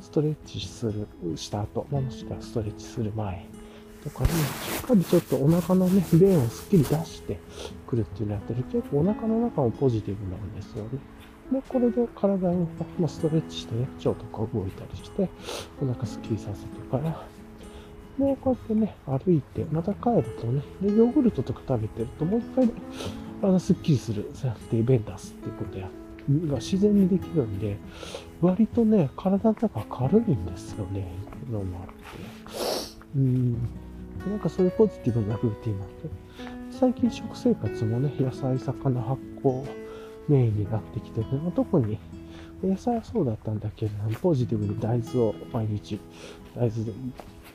[0.00, 1.06] ストレッチする、
[1.36, 3.46] した後、もしくはストレッチする前
[4.02, 4.34] とかに、し
[4.82, 7.40] っかりちょっとお腹のね、便をすっきり出して
[7.86, 8.62] くるっていうのやってる。
[8.64, 10.90] 結構お腹の中もポジティブなんですよね。
[11.52, 12.66] で、これで体を、
[12.98, 15.28] まストレッチしてね、腸とか動いたりして、
[15.80, 17.26] お腹すっきりさせてから、
[18.18, 22.72] で、こうやってね、歩いて、また帰るとね、で、ヨーグルトとか食べてると、もう一回ね、
[23.40, 25.88] 体すっきりする、そうやって便出すっていうことや、
[26.48, 27.76] が自然にできるんで、
[28.40, 31.08] 割とね、体の中軽いんですよね、
[31.50, 31.92] のもあって。
[33.16, 33.52] うん。
[34.28, 35.94] なんかそういうポジティブなルーティンなんで、
[36.70, 39.64] 最近食生活もね、野菜、魚、発酵、
[40.28, 41.98] メインになってきてるの特に
[42.62, 46.00] 野菜はそうだったんだけども、ポジティブに大豆を毎日、
[46.56, 46.92] 大豆で、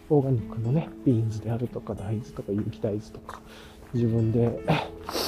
[0.09, 3.41] オーガニックのね、ビーンズであるとか、大豆とか、有機大豆とか、
[3.93, 4.59] 自分で、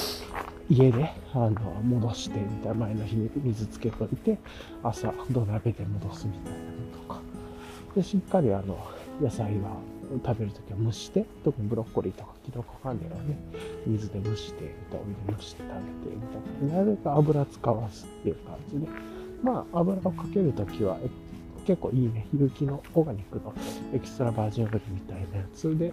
[0.68, 1.50] 家で、あの、
[1.84, 4.38] 戻して、みたいな、前の日に水つけといて、
[4.82, 6.64] 朝、土鍋で戻すみたいなの
[7.06, 7.20] とか。
[7.94, 8.76] で、しっかり、あの、
[9.20, 9.76] 野菜は
[10.24, 13.38] 食べるときは蒸して、特にブロッコリーとかキノコ関連はね、
[13.86, 15.68] 水で蒸して、お湯で蒸して食
[16.04, 16.22] べて、み
[16.66, 16.78] たいな。
[16.78, 18.86] なるべく油使わすっていう感じで。
[19.42, 20.98] まあ、油をかけるときは、
[21.66, 23.54] 結構いいね、有機のオーガニックの
[23.94, 25.92] エキストラバージンオイルみたいなやつで、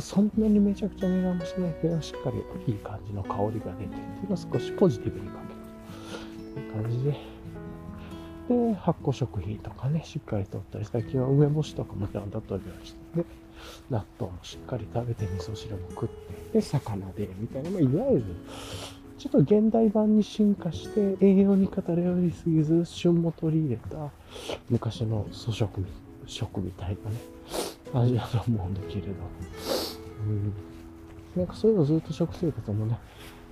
[0.00, 3.96] そんなにめちゃくちゃ値段もしないけど、しっかりいい感じの香りが出て、
[4.52, 5.38] 少しポジティブにか
[6.54, 7.10] けるという感じで、
[8.48, 12.98] で、発酵食品とかね、しっかりとったり、最近は梅干しとかもちゃんと取るようにして、
[13.90, 18.24] 納豆もしっかり食べて、味噌汁も食って、で、魚で、みたいな、ま、いわゆる、
[19.22, 24.10] ちょっと現代版に進化して、栄養に偏りすぎず、旬も取り入れた、
[24.68, 25.84] 昔の粗食
[26.26, 29.06] 食みたいなね、味だと思うんだけれど、
[30.26, 30.52] うん。
[31.36, 32.98] なんかそういうのずっと食生活もね、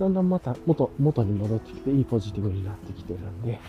[0.00, 3.60] だんだんまた元、元に戻ってきて、いいポジティブになってきてるんで、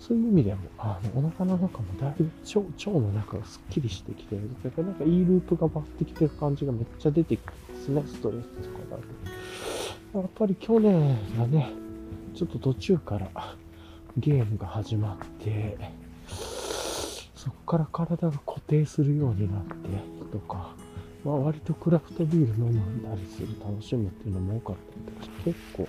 [0.00, 4.50] そういう意味でも、あの、お腹の中もだいぶ腸、腸の中がすっきりしてきてる。
[4.64, 9.39] だからなんかいいループが回ってきてる感じがめっちゃ出てくるんですね、ストレッチとかだと。
[10.12, 11.70] やっぱり去年がね、
[12.34, 13.28] ちょっと途中から
[14.16, 15.78] ゲームが始まって、
[17.36, 19.72] そこから体が固定するようになって
[20.32, 20.74] とか、
[21.24, 25.88] まあ割とクラフトビール飲んだりする楽しむっていうのも多かったりとか結構ね、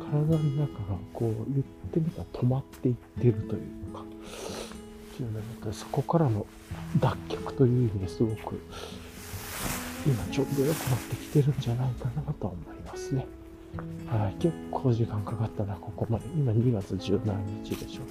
[0.00, 3.60] 体の中がこう言ってみたら止まっていってるという
[3.94, 5.32] か、っていう
[5.64, 6.46] のそこからの
[6.98, 8.60] 脱却という意味ですごく
[10.04, 13.26] 今ちょうど良くなってきてるんじゃないかなとは思いますね。
[14.06, 16.26] はい、結構時間かかったな、ここまで。
[16.36, 18.02] 今2月17日でしょ。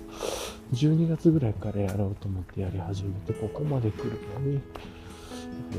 [0.74, 4.62] 12月ぐらいからやろうと思ってやり始めて、ここまで来るのに、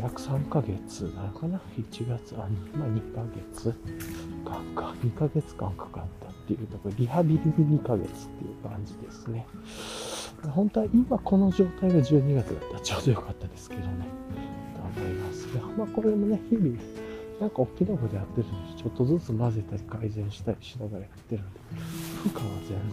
[0.01, 3.23] 約3ヶ月なのかな ?1 月、あ、まあ2ヶ
[3.53, 3.75] 月
[4.45, 9.47] 間か、2ヶ月間かかったっていうところ、リハビリに2ヶ月っていう感じですね。
[10.51, 14.07] 本当は今この状態が12月だったらちょうどよかったですけどね、
[14.95, 16.77] と思いますが、まあこれもね、日々、
[17.41, 21.61] なんか大きなことやってるのに、ちょっとずつ混ぜたり改善したりしながらやってるんで、
[22.23, 22.41] 負荷は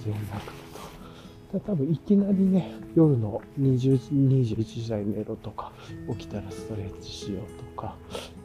[0.03, 5.71] 全然なくて多分いきなりね、夜の20 21時台寝ろとか、
[6.09, 7.95] 起きたらストレッチしようとか、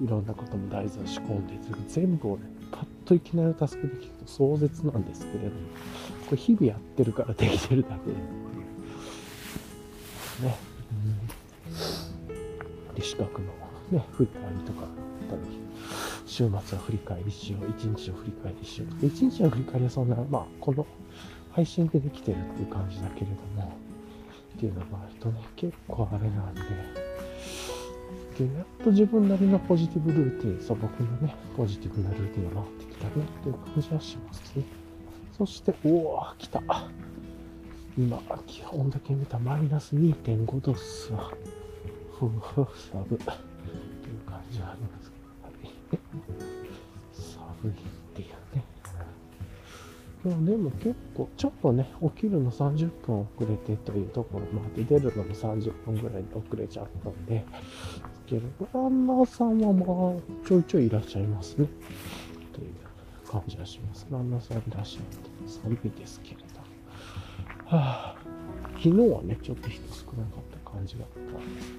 [0.00, 1.54] いろんなことも大豆を仕込んで
[1.88, 5.50] 全部をね、パッといきなりタスクできると壮絶なんですけれども、
[6.26, 8.16] これ日々やってるからできてるだけで、
[10.48, 10.58] ね、
[12.90, 13.48] うん、で、資格の。
[13.90, 14.86] ね、振ったりとか、
[16.28, 19.06] 週末は振り返りしよう、一日を振り返りしよう。
[19.06, 20.86] 一日の振り返りはそんな、まあ、この
[21.52, 23.72] 配信でできてるっていう感じだけれども、
[24.56, 26.60] っていうのがあるとね、結構あれなんで、
[28.38, 33.10] で、やっと自分なりのポジティブルーティン、素朴なね、ポジティブなルーティンが回ってきたね
[33.40, 34.64] っていう感じはしますね。
[35.36, 36.62] そして、おお、来た。
[37.96, 41.32] 今、基本だけ見たマイナス2.5度っすわ。
[42.18, 43.14] ふふ、寒い。
[43.14, 44.97] っていう感じはあります、
[47.16, 47.74] 寒いっ
[48.14, 48.64] ていうね。
[50.22, 57.44] そうでも結構、ちょっとね、起きるの30分遅れてというところもあって、出るのも30分ぐらいで遅れちゃったんで、
[58.26, 58.42] けど、
[58.74, 61.68] ランナーさんはまあ、ちょいちょいいらっしゃいますね。
[62.52, 64.06] という感じがします。
[64.10, 65.18] ランナーさんいらっしゃって、
[65.48, 66.58] 寒いですけれど。
[67.66, 68.16] はあ、
[68.76, 71.72] 昨日はね、ちょっと人少なかった感じがあったんです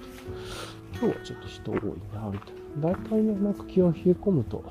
[0.92, 1.80] けど、今日はちょっと人多い
[2.14, 2.59] な、みたいな。
[2.78, 4.62] 大体ね、なんか気温冷え込むと、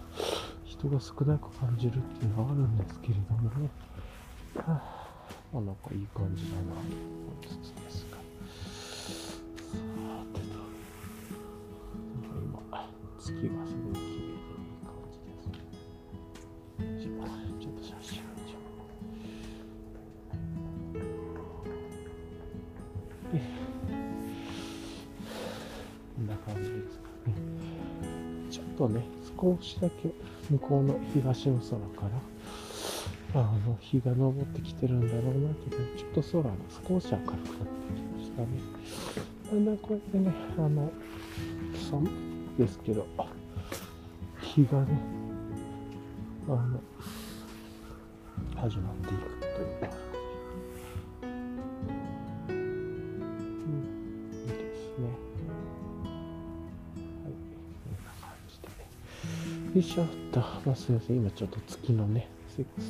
[0.63, 3.69] 人が少なく感じるっていうのはあるんですけれどもね。
[4.55, 4.71] はあ、
[5.53, 8.17] まあ、なんかいい感じだなと思いつつですが。
[8.17, 8.23] さ
[10.33, 10.55] てと。
[12.15, 12.87] なんか今、
[13.19, 13.88] 月がすね
[28.79, 29.03] とね、
[29.37, 30.09] 少しだけ
[30.49, 31.71] 向こうの東の空
[32.01, 32.09] か
[33.33, 36.49] ら、あの、日が昇ってきてるんだろうなけど、ちょっと空が
[36.87, 37.47] 少し明るくなって
[37.93, 38.47] きましたね。
[39.51, 40.89] だんだんこうやってね、あの、
[41.91, 43.05] 寒いですけど、
[44.41, 44.87] 日がね、
[46.47, 46.79] あの、
[48.55, 49.98] 始まっていくというか、
[59.73, 62.27] よいしょっと、まあ、すいません、今ちょっと月のね、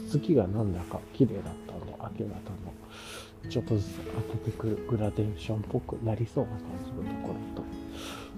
[0.10, 7.68] 月がなんだか綺麗だったの、明け方の、ちょっとずつ当ててくるグラデーションっぽくなりそうな感じのところと、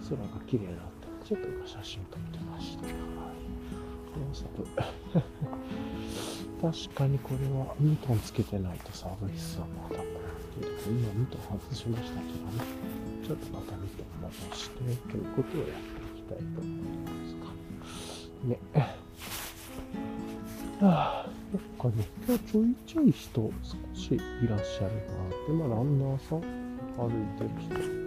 [0.09, 2.85] 空が綺麗だったので、ちょっと今写真撮ってました。
[2.85, 2.95] はい。
[4.11, 4.49] この寒
[6.89, 10.03] 確かにこれはミトンつけてないと寒いっすわ、まだ。
[10.59, 12.65] けど今ミトン外しましたけどね。
[13.23, 14.77] ちょっとまたミトン戻して、
[15.11, 17.00] ということをやっていきたいと思います。
[18.43, 18.57] ね。
[20.81, 24.17] はあ、なんかね、今日ちょいちょい人少しい
[24.47, 25.03] らっしゃるなっ
[25.45, 26.41] て、まあランナーさん、
[26.97, 27.97] 歩いてる人がいてっ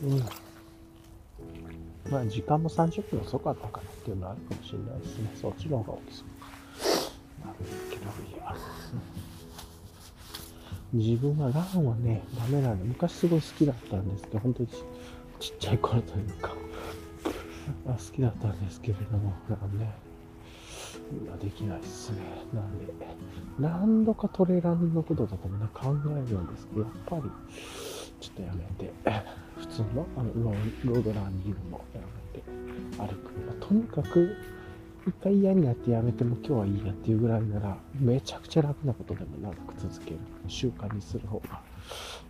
[0.00, 0.14] てう。
[0.14, 0.18] ん。
[2.10, 5.30] まあ時間も30分遅かったかなっていうのはあるかもしれないですね。
[5.40, 6.48] そっちの方が大きそうか。
[7.46, 7.58] なる
[7.90, 8.02] けど、
[8.36, 8.56] いや。
[10.92, 14.68] 自分はランはね、ダメなんで、昔すごい好きだったんですけど、本当に
[15.38, 16.54] ちっちゃい頃というか、
[17.86, 19.94] あ好きだったんですけれども、なんね、
[21.12, 22.18] 今できないっすね。
[22.52, 22.86] なんで、
[23.58, 27.22] 何度かトレランのこととかもね、考えるんですけど、やっぱり、
[28.20, 28.92] ちょっとやめて、
[29.58, 32.00] 普通のあのロードランニングもや
[32.34, 32.44] めて、
[32.98, 34.36] 歩くの、とにかく、
[35.06, 40.18] 一回嫌になってやめても今日はいいやっていうぐらいなら、めちゃくちゃ楽なことでも長く続ける。
[40.46, 41.62] 習慣にする方が、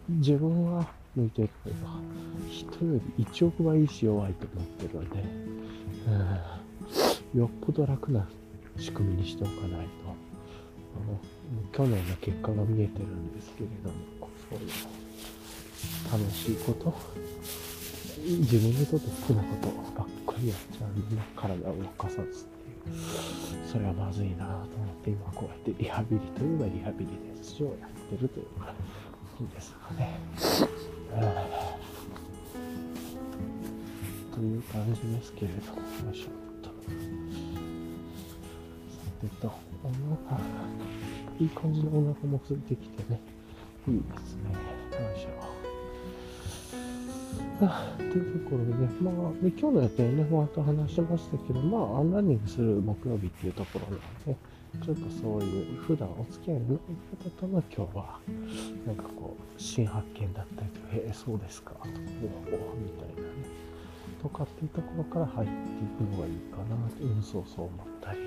[0.08, 1.98] 自分は向いてるというか、
[2.48, 5.24] 人より1億倍いいし弱いと思ってるので、
[7.34, 8.28] うん、よっぽど楽な
[8.76, 14.68] 仕組みにしておかないと、去年の結果が見えてるんですけれども、そういう
[16.12, 16.94] 楽しいこと、
[18.20, 19.68] 自分にとって好きなこと
[19.98, 22.49] ばっかりやっちゃうんで、体を動かさず。
[23.70, 28.74] それはまずいなと思って、今こうやってリハビリといえばリハビリですをやってるというか、
[29.40, 30.18] いいですかね。
[34.34, 36.30] という感じですけれども、よいしょっ
[36.62, 36.70] と。
[36.70, 36.74] さ
[39.20, 39.52] てと、
[39.84, 39.88] お
[40.28, 40.40] 腹、
[41.38, 43.20] いい感じのお腹も空いてきてね、
[43.88, 44.52] いいですね。
[44.52, 45.49] よいしょ。
[47.62, 54.36] あというところでね、まあ、で今日の予定ね、また話しましたけど、まあ、アンランニングする木曜日っていうところなんで、
[54.82, 56.78] ちょっとそういう普段お付き合いのない
[57.24, 58.18] 方との今日は、
[58.86, 63.44] なんかこう、新発見だったりとか、えー、そうですか、とか、おおみたいなね、
[64.22, 68.20] とかっていうところから入っていくのがいいかなと、うん、そうそう思ったり。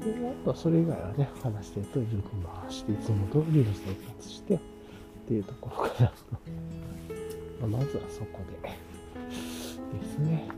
[0.00, 2.30] で、あとはそれ以外はね、話してると、よく
[2.62, 4.58] 回して、いつも通りの生活して、
[5.30, 6.12] っていうところかな。
[7.62, 10.48] ま、まずはそこでですね。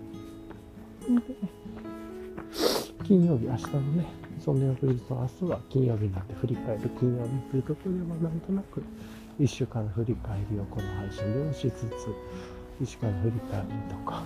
[1.02, 1.20] で、
[3.04, 4.06] 金曜日、明日のね、
[4.40, 8.82] その翌日の明日は金曜日になんで振り返る金曜日というところではなんとなく
[9.38, 14.22] 1週間の振り返りをこの配信でもしつつ、1週間の振り返りとか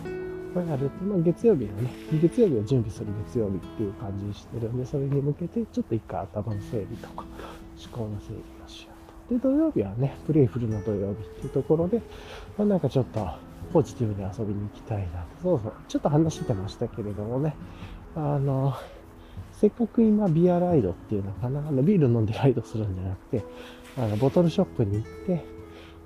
[0.55, 1.91] をやると、まあ、月曜日のね、
[2.23, 7.25] 月曜日を準備する月曜日っていう感じにしてるんで、それに向けてちょっと一回頭の整理とか、
[7.77, 8.56] 思考の整理。
[9.31, 12.01] で、土曜日はね、プレイフルの土曜日っていうところで、
[12.57, 13.29] まあ、なんかちょっと
[13.73, 15.43] ポジティブに遊びに行きたいなと。
[15.43, 15.73] そうそう。
[15.89, 17.55] ちょっと話してましたけれどもね、
[18.15, 18.75] あの、
[19.53, 23.45] せっかく今ビアライドっていうのかな、あのビール飲んでライドするんじゃなくて、
[23.97, 25.45] あのボトルショップに行って、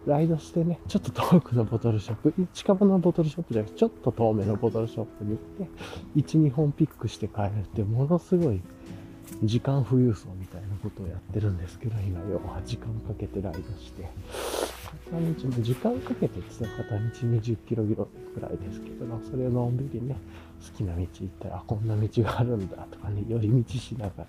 [0.06, 5.70] ライドしてね、ちょっと遠くのボトルショップ、近場のボトルショップじゃなくて、ちょっと遠めのボトルショップに行って、
[6.16, 8.62] 1、2本ピックして帰るって、ものすごい
[9.42, 14.08] 時間富裕層みたいなことをやってるんですけど、今要は時間かけてライドして、
[15.10, 17.96] 片道も時間かけてって言ったら片道20キロぐ
[18.40, 20.16] らいですけど、それをのんびりね、
[20.60, 24.26] 好きな道行ったら、こんな道があるんだとかね、寄り道しながら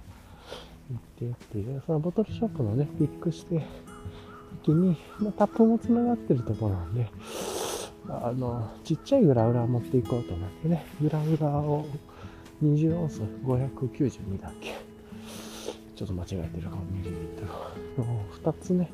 [0.89, 3.65] 行ってっていう、そのボトルショップのね、ピックして、
[4.63, 7.07] 時に、まあ、タップも繋がってるところなんで、
[8.07, 11.87] あの、ちっちゃいグラウラー持っていこうと思ってね、グラウラーを
[12.63, 14.90] 20オンス592だっけ
[16.01, 17.47] ちょっと間違えてるかも、ミリリットル。
[18.43, 18.89] 2つね、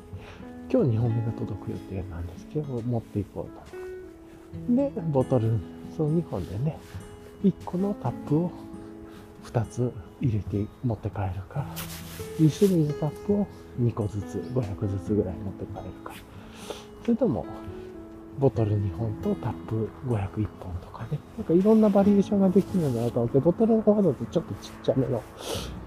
[0.70, 4.74] 今日2本目が届く予定なんですけど、持っていこうと。
[4.76, 5.58] で、ボトル、
[5.96, 6.78] その2本でね、
[7.42, 8.50] 1個のタップを
[9.42, 9.90] 2つ
[10.20, 11.64] 入れて持って帰るか、
[12.38, 13.46] 2種類のタップを
[13.80, 16.12] 2個ずつ、500ずつぐらい持って帰るか、
[17.06, 17.46] それとも、
[18.38, 25.22] ボトル2本とタップ501本とかね、なんかいろんなバリエーションができるんだなと思って、ボトルの方だとちょっとちっちゃめの、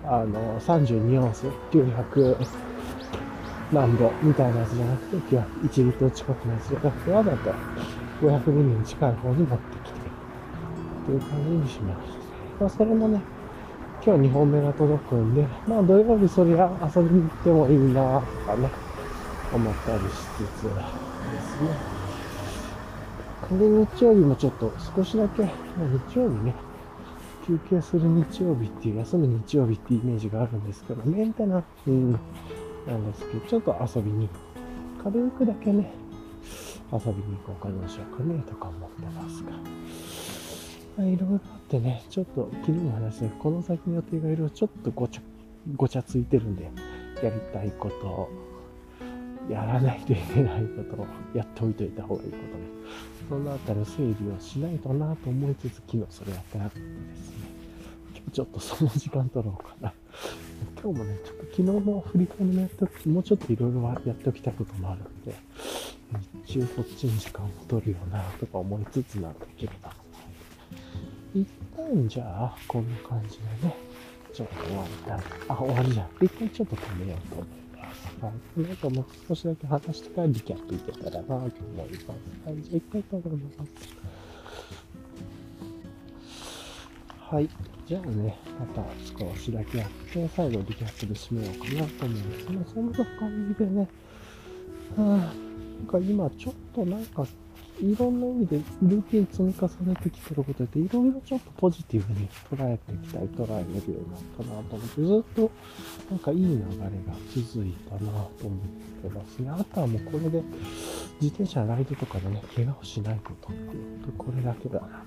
[0.04, 2.36] あの、32オンス、900
[3.72, 7.38] 何度みたいなやつじゃなくて、今日は1リットル近くのやつじゃなくて、わざと
[8.22, 12.64] 500ミリに近い方に持ってきて、っていう感じにしました。
[12.64, 13.22] まあ、それもね、
[14.06, 18.70] 今日2本目が届くんで、まあ土曜日そりゃ遊びに行ってもいいなとかね、
[19.54, 20.70] 思ったりしつつで
[21.40, 22.01] すね。
[23.58, 25.50] で、日曜日もちょっと少しだけ、日
[26.20, 26.56] 曜日ね、
[27.46, 31.88] 休憩する日曜日っていう、休む日曜日っていうイメージがあるんですけど、メンテナンス
[32.90, 34.30] なんですけど、ちょっと遊びに、
[35.04, 35.92] 軽くだけね、
[36.92, 39.52] 遊びに行こうかどうしようかね、とか思ってますが。
[40.98, 45.22] まあ、いろいろあってね、ちょっと昨日も話したこの先の予定がいろいろちょっとごちゃ、
[45.76, 46.70] ごちゃついてるんで、
[47.24, 48.30] やりたいこと、
[49.50, 52.50] やらないといけないことをやっておいといた方がいいことね。
[53.30, 56.86] そのあたりの整理をしないとなと思いつつ、昨日それやってなくてで
[57.16, 57.48] すね。
[58.16, 59.94] 今日ちょっとその時間取ろうかな。
[60.82, 65.36] 今日もね、ちょっと昨日の振り返りもやっておき、もうちょっといろいろやっておきたいこともあるんで、
[66.46, 69.90] 日中こっちに時間を取るよなとか思いつつなんだけれど。
[71.34, 73.76] 一旦じゃあ、こんな感じでね、
[74.34, 75.20] ちょっと終わりたい。
[75.48, 76.08] あ、終わりじゃん。
[76.22, 77.61] 一回ちょっと止めようと思います。
[78.22, 78.62] はい。
[78.62, 82.08] なんかもう少しだけ話してからリキャップいけたらなと思います。
[82.46, 82.62] はい。
[82.62, 84.12] じゃあ一回止めます。
[87.32, 87.50] はい。
[87.88, 88.84] じゃあね、また
[89.18, 93.88] 少しだけやって、最後リキャップで締めようかなと思いますけど、そんな感じでね、
[94.98, 97.26] はあ、なんか今ちょっとなんか
[97.82, 105.52] いろんな意味でルーティン積み重ねてきてることで、いろいろちょっとポジティブに捉えていきたい、捉えれるようになったなと思って、ずっと
[106.12, 106.62] なんかいい流れが
[107.36, 108.60] 続いたなと思っ
[109.02, 109.50] てますね。
[109.50, 110.44] あとはもうこれで
[111.20, 115.04] 自転車ライドとかでね、怪我をしないことっていうと、これだけだな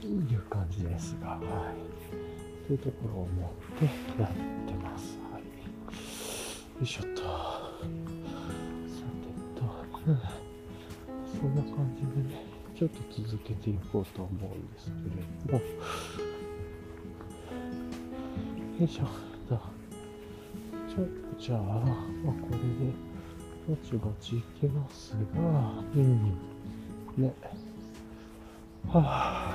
[0.00, 2.68] という感じですが、はい。
[2.68, 3.84] というところを思って
[4.22, 5.18] やってます。
[5.32, 5.42] はい。
[5.42, 5.46] よ
[6.82, 7.22] いしょっと。
[7.22, 7.28] さ
[9.56, 9.64] てと、
[10.06, 10.47] うん
[11.36, 12.44] そんな感じでね、
[12.76, 15.64] ちょっと続けていこうと思うんですけれども、
[18.78, 19.04] よいしょ、
[19.48, 19.60] と、
[20.88, 22.92] ちょっとじゃあ、まあ、これで、
[23.68, 26.38] ぼちぼちいきますが、うん、
[27.16, 27.34] ね、
[28.88, 29.54] は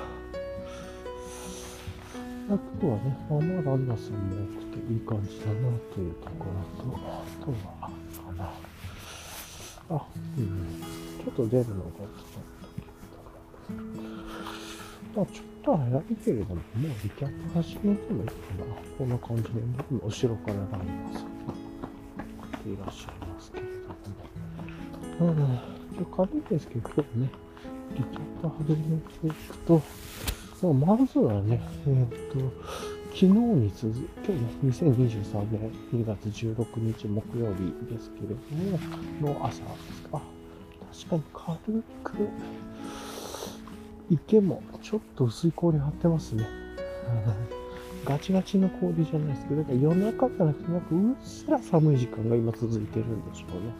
[2.50, 5.54] ぁ、あとはね、まあ、まあランナーさんも多くていい感じだな
[5.94, 8.54] というところと、あとは、かな。
[9.90, 10.06] あ、
[10.38, 10.93] うん。
[11.24, 12.10] ちょっと出るのが遅かっ
[12.62, 12.82] たけ
[13.72, 14.14] ど。
[15.16, 18.66] まあ、ちょっと早いけれども、もうリキャップ始めてもいいかな。
[18.98, 23.66] こんな感じで、僕の後ろからライバーさんっていらっしゃいますけれ
[25.20, 25.32] ども。
[25.32, 25.60] うん、
[25.96, 27.30] ちょ軽いですけど、今日ね、
[27.96, 29.82] リキャップ始めていくと、
[30.74, 32.40] まあ、まずはね、えっ、と、
[33.14, 38.36] 昨日に続き、今日ね、2023年2月16日木曜日ですけれど
[39.22, 40.33] も、の朝ですか。
[40.94, 42.30] 確かに軽く、
[44.12, 46.46] 池もちょっと薄い氷張ってますね。
[48.06, 53.74] ガチガチの氷じゃないですけど、夜中じゃなくて、なんかうっすら寒い時間が今続いてるんでしょうね。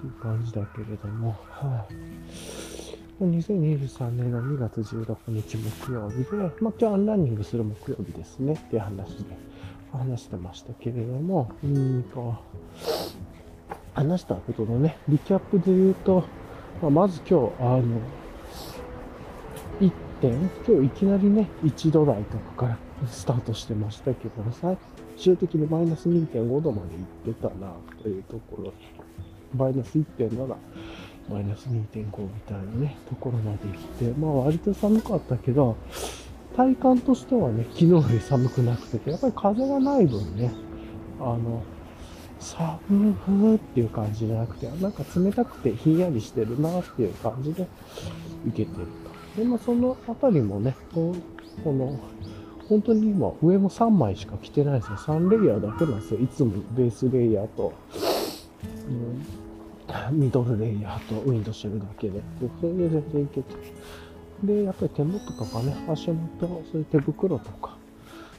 [0.00, 8.52] という感じだけれども、はい、2023年の2月16日木曜日で、まあ、今日アンランニングする木曜日ですね。
[8.52, 9.36] っていう話で
[9.90, 12.36] 話してましたけれども、うんと、
[13.96, 16.24] 話したことのね、リキャップで言うと、
[16.82, 17.82] まあ、まず今日、あの、
[19.80, 19.90] 1
[20.20, 20.32] 点、
[20.68, 22.78] 今日いきなりね、1度台とかから
[23.08, 24.76] スタートしてましたけど、最
[25.16, 26.88] 終的にマイナス2.5度まで
[27.24, 27.72] 行ってたな、
[28.02, 28.72] というところ。
[29.56, 30.46] マイナス1.7、
[31.30, 35.74] マイナス2.5みたいなね、ところまで行って、まあ割と寒かったけど、
[36.54, 40.52] 体感としてはね、昨日より寒くなくて、やっぱり風がない分ね、
[41.18, 41.62] あの、
[42.40, 47.66] 寒ふっていう感じじゃなくて、なんか冷たくてひんやりしてるなっていう感じで
[48.48, 48.86] 受けてる
[49.34, 49.40] と。
[49.40, 51.14] で、まあそのあたりもね、こ
[51.64, 51.98] の、
[52.68, 54.96] 本当に今上も3枚しか着てないですよ。
[54.96, 56.20] 3レイヤーだけなんですよ。
[56.20, 57.72] いつもベースレイヤーと、
[60.10, 62.18] うん、ミドルレイヤーとウィンドシェルだけで。
[62.18, 62.22] で
[62.60, 63.54] それで全然いけて
[64.42, 67.75] で、やっぱり手元とかね、足元、そういう手袋とか、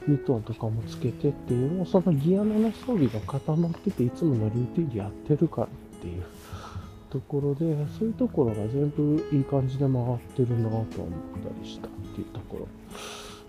[0.06, 5.68] ミトンとかもつけてっていうのを、そのギアのね、装備が固まってて、いつものルーティンでやってるからっ
[6.00, 6.22] ていう
[7.10, 11.06] ところで、そういうところが全部いい感じで回ってるなと思った
[11.62, 12.68] りしたっていうところ。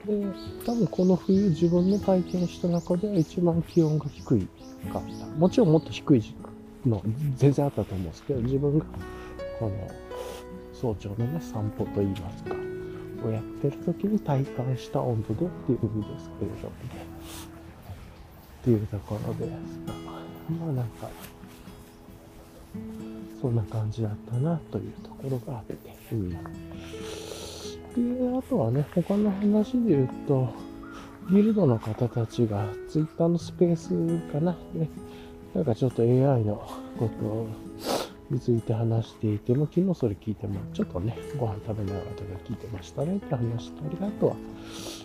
[0.05, 0.25] で、
[0.65, 4.47] 多分この冬自分の体験した中では一番気温が低い
[4.91, 5.25] かった。
[5.37, 6.23] もちろんもっと低い
[6.85, 7.03] の
[7.35, 8.85] 全然あったと思うんですけど、自分が
[9.59, 9.87] この
[10.73, 12.55] 早朝のね、散歩といいますか、
[13.27, 17.09] をやってる時に体感した温度でっていう意味ですけれどもね。
[18.61, 19.49] っていうところです
[19.87, 19.93] が、
[20.65, 21.09] まあなんか、
[23.41, 25.75] そんな感じだったなというところがあって、
[26.11, 26.29] うん。
[26.29, 26.37] で、
[28.37, 30.49] あとはね、他の話で言うと、
[31.31, 33.89] ギルドの方たちが Twitter のスペース
[34.31, 34.89] かな、ね、
[35.53, 36.55] なんかちょっと AI の
[36.97, 37.47] ことを
[38.29, 44.35] について話していても、昨日それ聞いても、ちょっとね、ご飯食べながらとか聞いてましたねって話したり、あとは、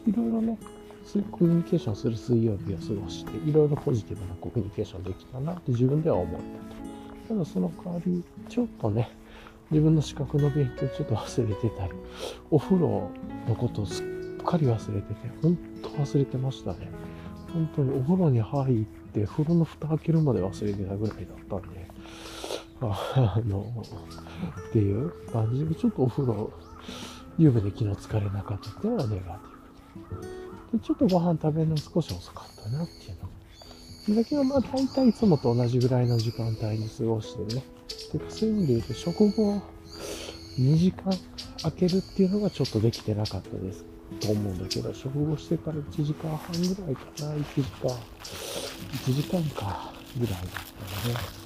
[0.06, 0.58] いろいろね、
[1.04, 7.34] そういうコミュニケーションする水曜日を過ごして、いろいろポジティブなコミュニケーションできたなって自分では思ったと。
[7.34, 9.10] ただその代わり、ちょっとね、
[9.70, 11.92] 自分の資格の勉強ちょっと忘れてたり、
[12.50, 13.10] お風呂
[13.48, 14.06] のことをすっ
[14.44, 16.90] かり忘れてて、ほんと忘れてましたね。
[17.52, 21.93] 本当にお風呂に入って、風呂の蓋開けるまで忘れてたぐらいだったんで、
[22.92, 23.84] あの、
[24.68, 26.52] っていう感じで、ちょっとお風呂、
[27.38, 30.78] 湯船昨日疲れなかったっていうのはネガティブ。
[30.78, 34.22] で、ちょっとご飯食べるの少し遅かったなっていうの。
[34.22, 37.62] だけど、まあ大体いつもと同じぐらいの時間帯に過ごしてね。
[38.12, 39.62] で、そういう意味で言うと、食後
[40.58, 41.12] 2時間
[41.62, 43.84] 空けるっていうのがちょっとできてなかったです
[44.20, 47.90] と思うんだけど、食後してから1時間半ぐらいかな、1時間、
[49.06, 50.42] 1時間かぐらいだっ
[51.02, 51.43] たのね。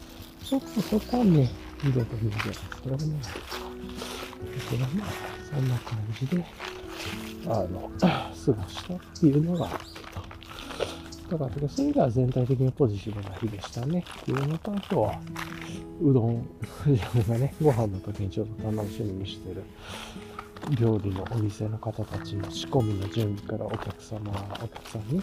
[0.48, 1.50] ちょっとそこはね、
[1.84, 2.82] 見ればいいんじゃないですかね。
[2.82, 3.02] だか
[4.72, 5.10] らまあ、
[5.50, 6.44] そんな感じで、
[7.46, 9.78] あの、過ごしたっていうのがあって
[11.28, 11.36] と。
[11.36, 14.02] だから、そういう意味では全体的にポジティブな日でしたね。
[14.22, 15.20] っていうのと、あとは、
[16.02, 16.48] うどん、
[16.86, 19.62] 自分がね、ご飯の時にちょっと楽しみにしてる
[20.80, 24.32] 料理のお店の方たちの仕込みの準備からお客様、
[24.64, 25.22] お客さんに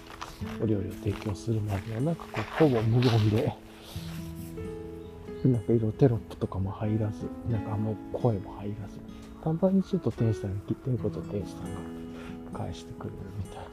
[0.62, 3.65] お料理を提供するまでは、なんかこう、ほぼ無言で、
[5.50, 9.00] なんかいろいろテロップとかも入らず、なんかあんまり声も入らず、
[9.44, 13.66] たまにちょっと店主さんに聞いてることを店主さんが返してくれるみたいな。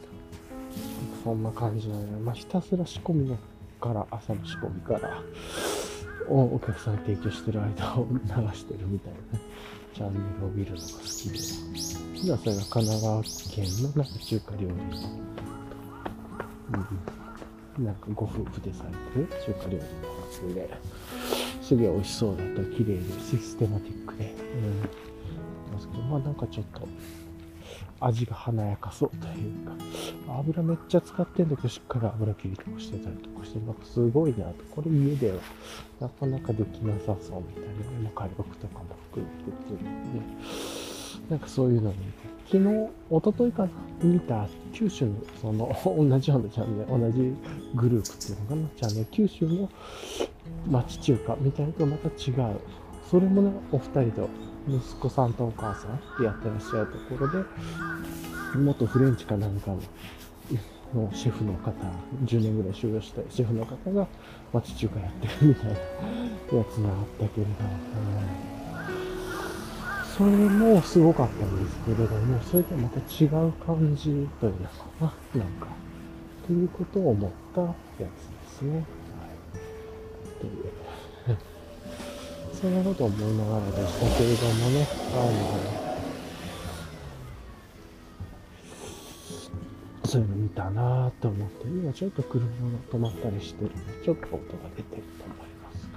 [1.25, 3.39] そんな感じなので、まあ、ひたすら仕込みの
[3.81, 5.23] から、朝の仕込みから、
[6.29, 8.19] お客さんに提供してる間を流
[8.55, 9.39] してるみたいな、
[9.95, 11.39] チャンネルを見るのが好きで。
[12.23, 14.75] じゃあそれが神奈川県のなんか中華料理の、
[17.79, 19.83] うん、なんかご夫婦でされてる中華料理の
[20.23, 20.71] 発で、
[21.63, 22.65] すげえ美味しそうだと。
[22.77, 24.35] 綺麗で、システマティックで。
[24.35, 24.83] うん。
[24.83, 26.87] ですけど、まあなんかちょっと、
[28.01, 29.73] 味が華やかそうというか、
[30.41, 34.55] 油めっちゃ使ってんだけど、しっかり油切りとかしてたりとかして、なんかすごいなと。
[34.71, 35.39] これ家では
[36.01, 37.63] なかなかできなさそうみたい
[37.95, 40.82] な、ね、火力とかも含めてっていうので、ね、
[41.33, 41.97] なんかそういうのに、
[42.45, 43.69] 昨日、一昨日かな、
[44.03, 47.35] 見た九州の、その、同じようなチャンネル、同じ
[47.75, 49.71] グループっていうのかな、チャンネル、九州の
[50.67, 52.61] 町中華みたいなとまた違う。
[53.11, 54.29] それもね、お二人と、
[54.69, 57.39] 息子さんとお母さんでやってらっしゃるところで、
[58.59, 59.79] 元フレンチかなんかの、
[60.95, 61.73] のシェフの方、
[62.27, 64.07] 10年ぐらい修行したシェフの方が
[64.53, 65.77] 町中華やってるみたいなや
[66.71, 68.62] つがあったけれど、
[70.23, 75.67] それもすごかったんですけれども、それとまた違う感じというのかな、なんか、
[76.47, 78.09] ということを思ったやつで
[78.47, 78.77] すね。
[78.77, 78.85] はい
[80.41, 80.73] という。
[82.55, 85.17] そんなことを思いながらでしたけれどもね、あ
[90.05, 92.53] の、そういうの見たなぁと思って、今ちょっと車が
[92.93, 94.43] 止まったりしてるんで、ちょっと音が
[94.77, 95.89] 出てると思います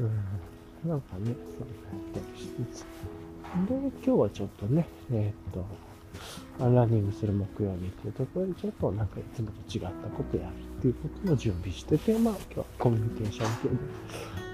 [0.00, 0.35] うん。
[0.86, 2.86] なんかね、そんなやったりしつつ。
[3.68, 3.74] で、
[4.04, 5.66] 今日はちょっとね、えー、っと、
[6.58, 13.74] ランニングする木曜日っていうところでちょっとなんかいつもと違ったことやるっていうことの準備してて、まあ今日はコミュニケーション系で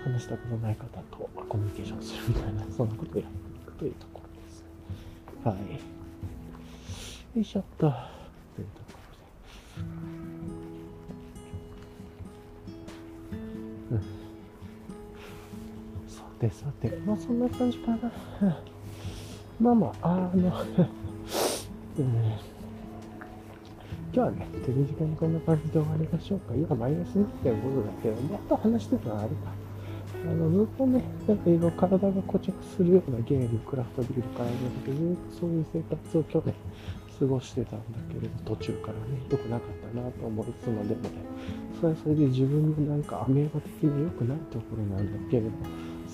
[0.04, 4.64] 話したことない方とコミュニケーションするみたいな、そんなことをやっていくというところです。
[5.44, 5.56] はい。
[7.36, 7.78] よいしょっと。
[7.78, 8.98] というとこ
[13.90, 14.02] ろで。
[14.02, 14.21] うん。
[16.42, 18.12] てさて、まあそんな感じかな。
[19.60, 20.50] まあまあ、あの、
[21.98, 22.14] うん
[24.14, 26.54] 今日はね、手短にこんな感じで終わりましょうか。
[26.54, 29.34] 今マイナス2.5度だけど、もっと話してたのあるか。
[30.30, 36.54] あの、ずっとね、なんか今体が固着するようなゲーム、クラフトビールから始めて、ずっとそういう生活を去年
[37.18, 41.08] 過ごしてたんだけれど、途中からね、良くなかったなと思いつつも、でもね、
[41.80, 45.48] それはそれで自分のなんかアメーバ的な良くないところなんだけれど、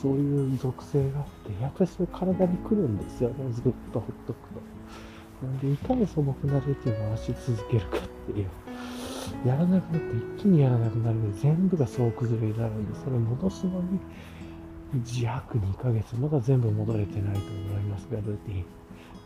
[0.00, 5.46] そういう属性があって、やっぱりそれ体に来るんですよね、ずっとほっとくと。
[5.46, 8.48] なんで、いかに素朴なルーティンを回し続けるかっていう。
[9.44, 14.00] やらなくなって一気にやらなくなるので、全部が総崩れになるんで、それ戻すのに、
[15.22, 18.64] 約2ヶ月、まだ全部戻れてないと思いますが、ルーティン。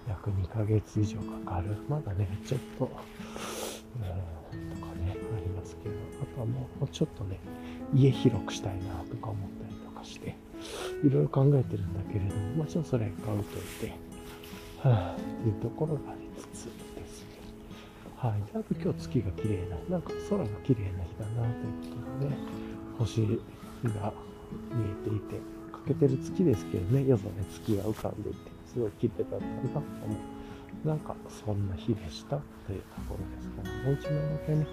[0.08, 1.76] 約2ヶ月以上かかる。
[1.88, 7.38] まだね、ちょっと、うん、とかね、ありますけど、あとはもうちょっとね、
[7.94, 10.34] 家広くしたいなとか思ったりとかして、
[11.04, 13.94] いろいろ考えてるんだけれども、もちろんそれ買うといて、
[14.78, 17.28] はあ、っていうところがありつつですね。
[18.16, 18.42] はい。
[18.54, 22.36] あと今日月が綺麗な、なんか空が綺麗な日だなということで、ね、
[22.98, 23.20] 星
[23.84, 24.12] が
[24.70, 25.40] 見えていて、
[25.72, 30.14] 欠けてる月ですけどね、夜空で月が浮かんでいて、すごい綺麗だったなと思
[30.84, 30.88] う。
[30.88, 34.66] なんかそんな日でしたというところですから、もう一枚だけね、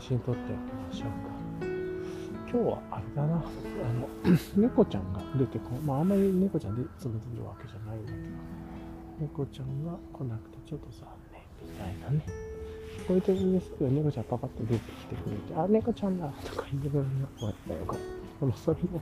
[0.00, 0.50] 写真撮っておき
[0.88, 1.35] ましょうか。
[2.48, 4.08] 今日はあれだな、あの、
[4.56, 8.24] 猫ちゃんが出てこまああんまり猫ちゃんでいつも出るわけじゃないんだけど、
[9.20, 12.24] 猫ちゃんが来なくてちょっと残念みたいなね。
[13.06, 18.16] こういう時ですけど、猫ちゃんパパッと出てきてくれて、あ、猫ちゃんだとか言ってくれるのこうやったよかった。
[18.40, 19.00] でもそれも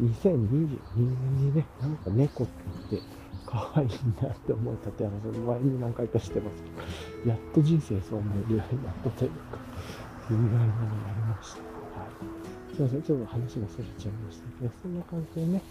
[0.00, 2.46] 2022年にね、なんか猫っ
[2.90, 3.00] て
[3.46, 3.88] 可愛い
[4.20, 6.70] なって思えたって話を前に何回かしてますけ
[7.24, 9.58] ど、やっと人生そう思えるようになったというか、
[10.30, 11.75] いうぐらいのになりました。
[12.76, 15.62] すいません、ちょっと話がそれちゃいましたけど、そんな感じでね、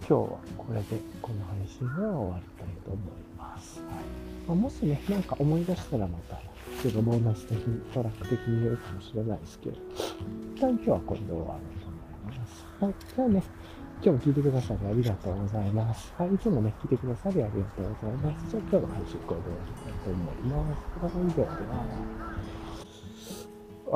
[0.00, 0.18] 今日は
[0.58, 2.98] これでこの配信は終わりたいと思い
[3.38, 3.78] ます。
[3.78, 3.88] はい
[4.48, 6.34] まあ、もしね、なんか思い出したらまた、
[6.82, 9.76] ちょっとボーナス的に、トラック的に言うかもしれないですけど、
[10.56, 12.66] 一旦今日はこれで終わろうと思います。
[12.80, 12.94] はい。
[13.14, 13.42] じゃあね、
[14.02, 16.12] 今日も聞いてくださりありがとうございます。
[16.18, 16.34] はい。
[16.34, 18.50] いつもね、聞いてくださりありがとうございます。
[18.50, 20.82] じゃあ今日の配信これで終わりたいと思います。
[20.98, 21.30] はい。
[21.30, 22.33] ではでは。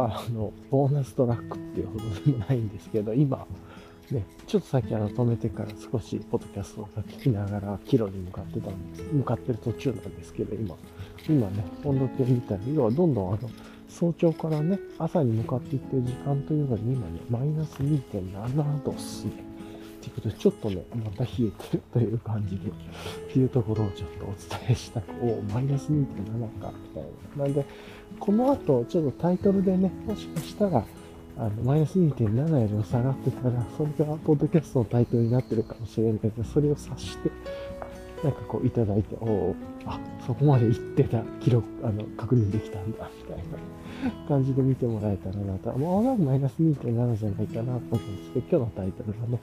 [0.05, 3.47] あの、ボーナストラックっていうほどでもないんですけど、今、
[4.11, 10.77] ね、ちょっとさっきあの止めてから少しポッドキャストを聞きながら帰路に向かってたんです、向かってる途中なんですけど、今、
[11.29, 13.51] 今ね、温度計見たら、要はどんどんあの、
[13.89, 19.49] 早朝からね、朝に向かっていってる時間というのに今ね、マイナス2.7度っすね。
[19.99, 27.03] っていうことで、ちょっとね、また冷えてるという感じで、っていうところをちょっとお伝えしたく、おマイナス2.7か、みたい
[27.37, 27.45] な。
[27.45, 27.67] なんで、
[28.19, 30.85] この後、ちょっとタイトルでね、もしかしたら、
[31.39, 37.31] あの、マイナス2.7よりも下がってたら、それがポッドキャストのタイトルになってるかもしれないけど、それを察して、
[38.25, 39.57] なんかこういただいて、おお、
[39.87, 43.45] あ、そこまで行ってた記録、あの、確認できたんだ、みたい
[44.05, 49.39] な感じで見てもらえたらなと、もうマイナス2.7じゃないかなと思うんですけど、今日のタイトルはね、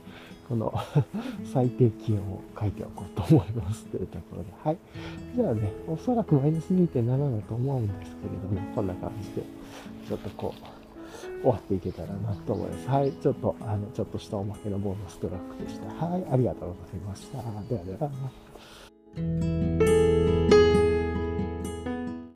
[0.48, 0.74] この
[1.52, 4.78] 最低気温を書いておこうと思いますというところで、はい。
[5.36, 9.44] じゃあね、おそらくマイナス2.7だと思うんですけれども、こんな感じで、
[10.08, 12.90] ちょっとこう、終わっていけたらなと思います。
[12.90, 13.12] はい。
[13.12, 16.06] ちょっと、あの、ちょっとしたおまけのボーナストラックでした。
[16.06, 16.26] はい。
[16.32, 17.38] ありがとうございました。
[17.70, 17.98] ではで
[19.90, 19.95] は。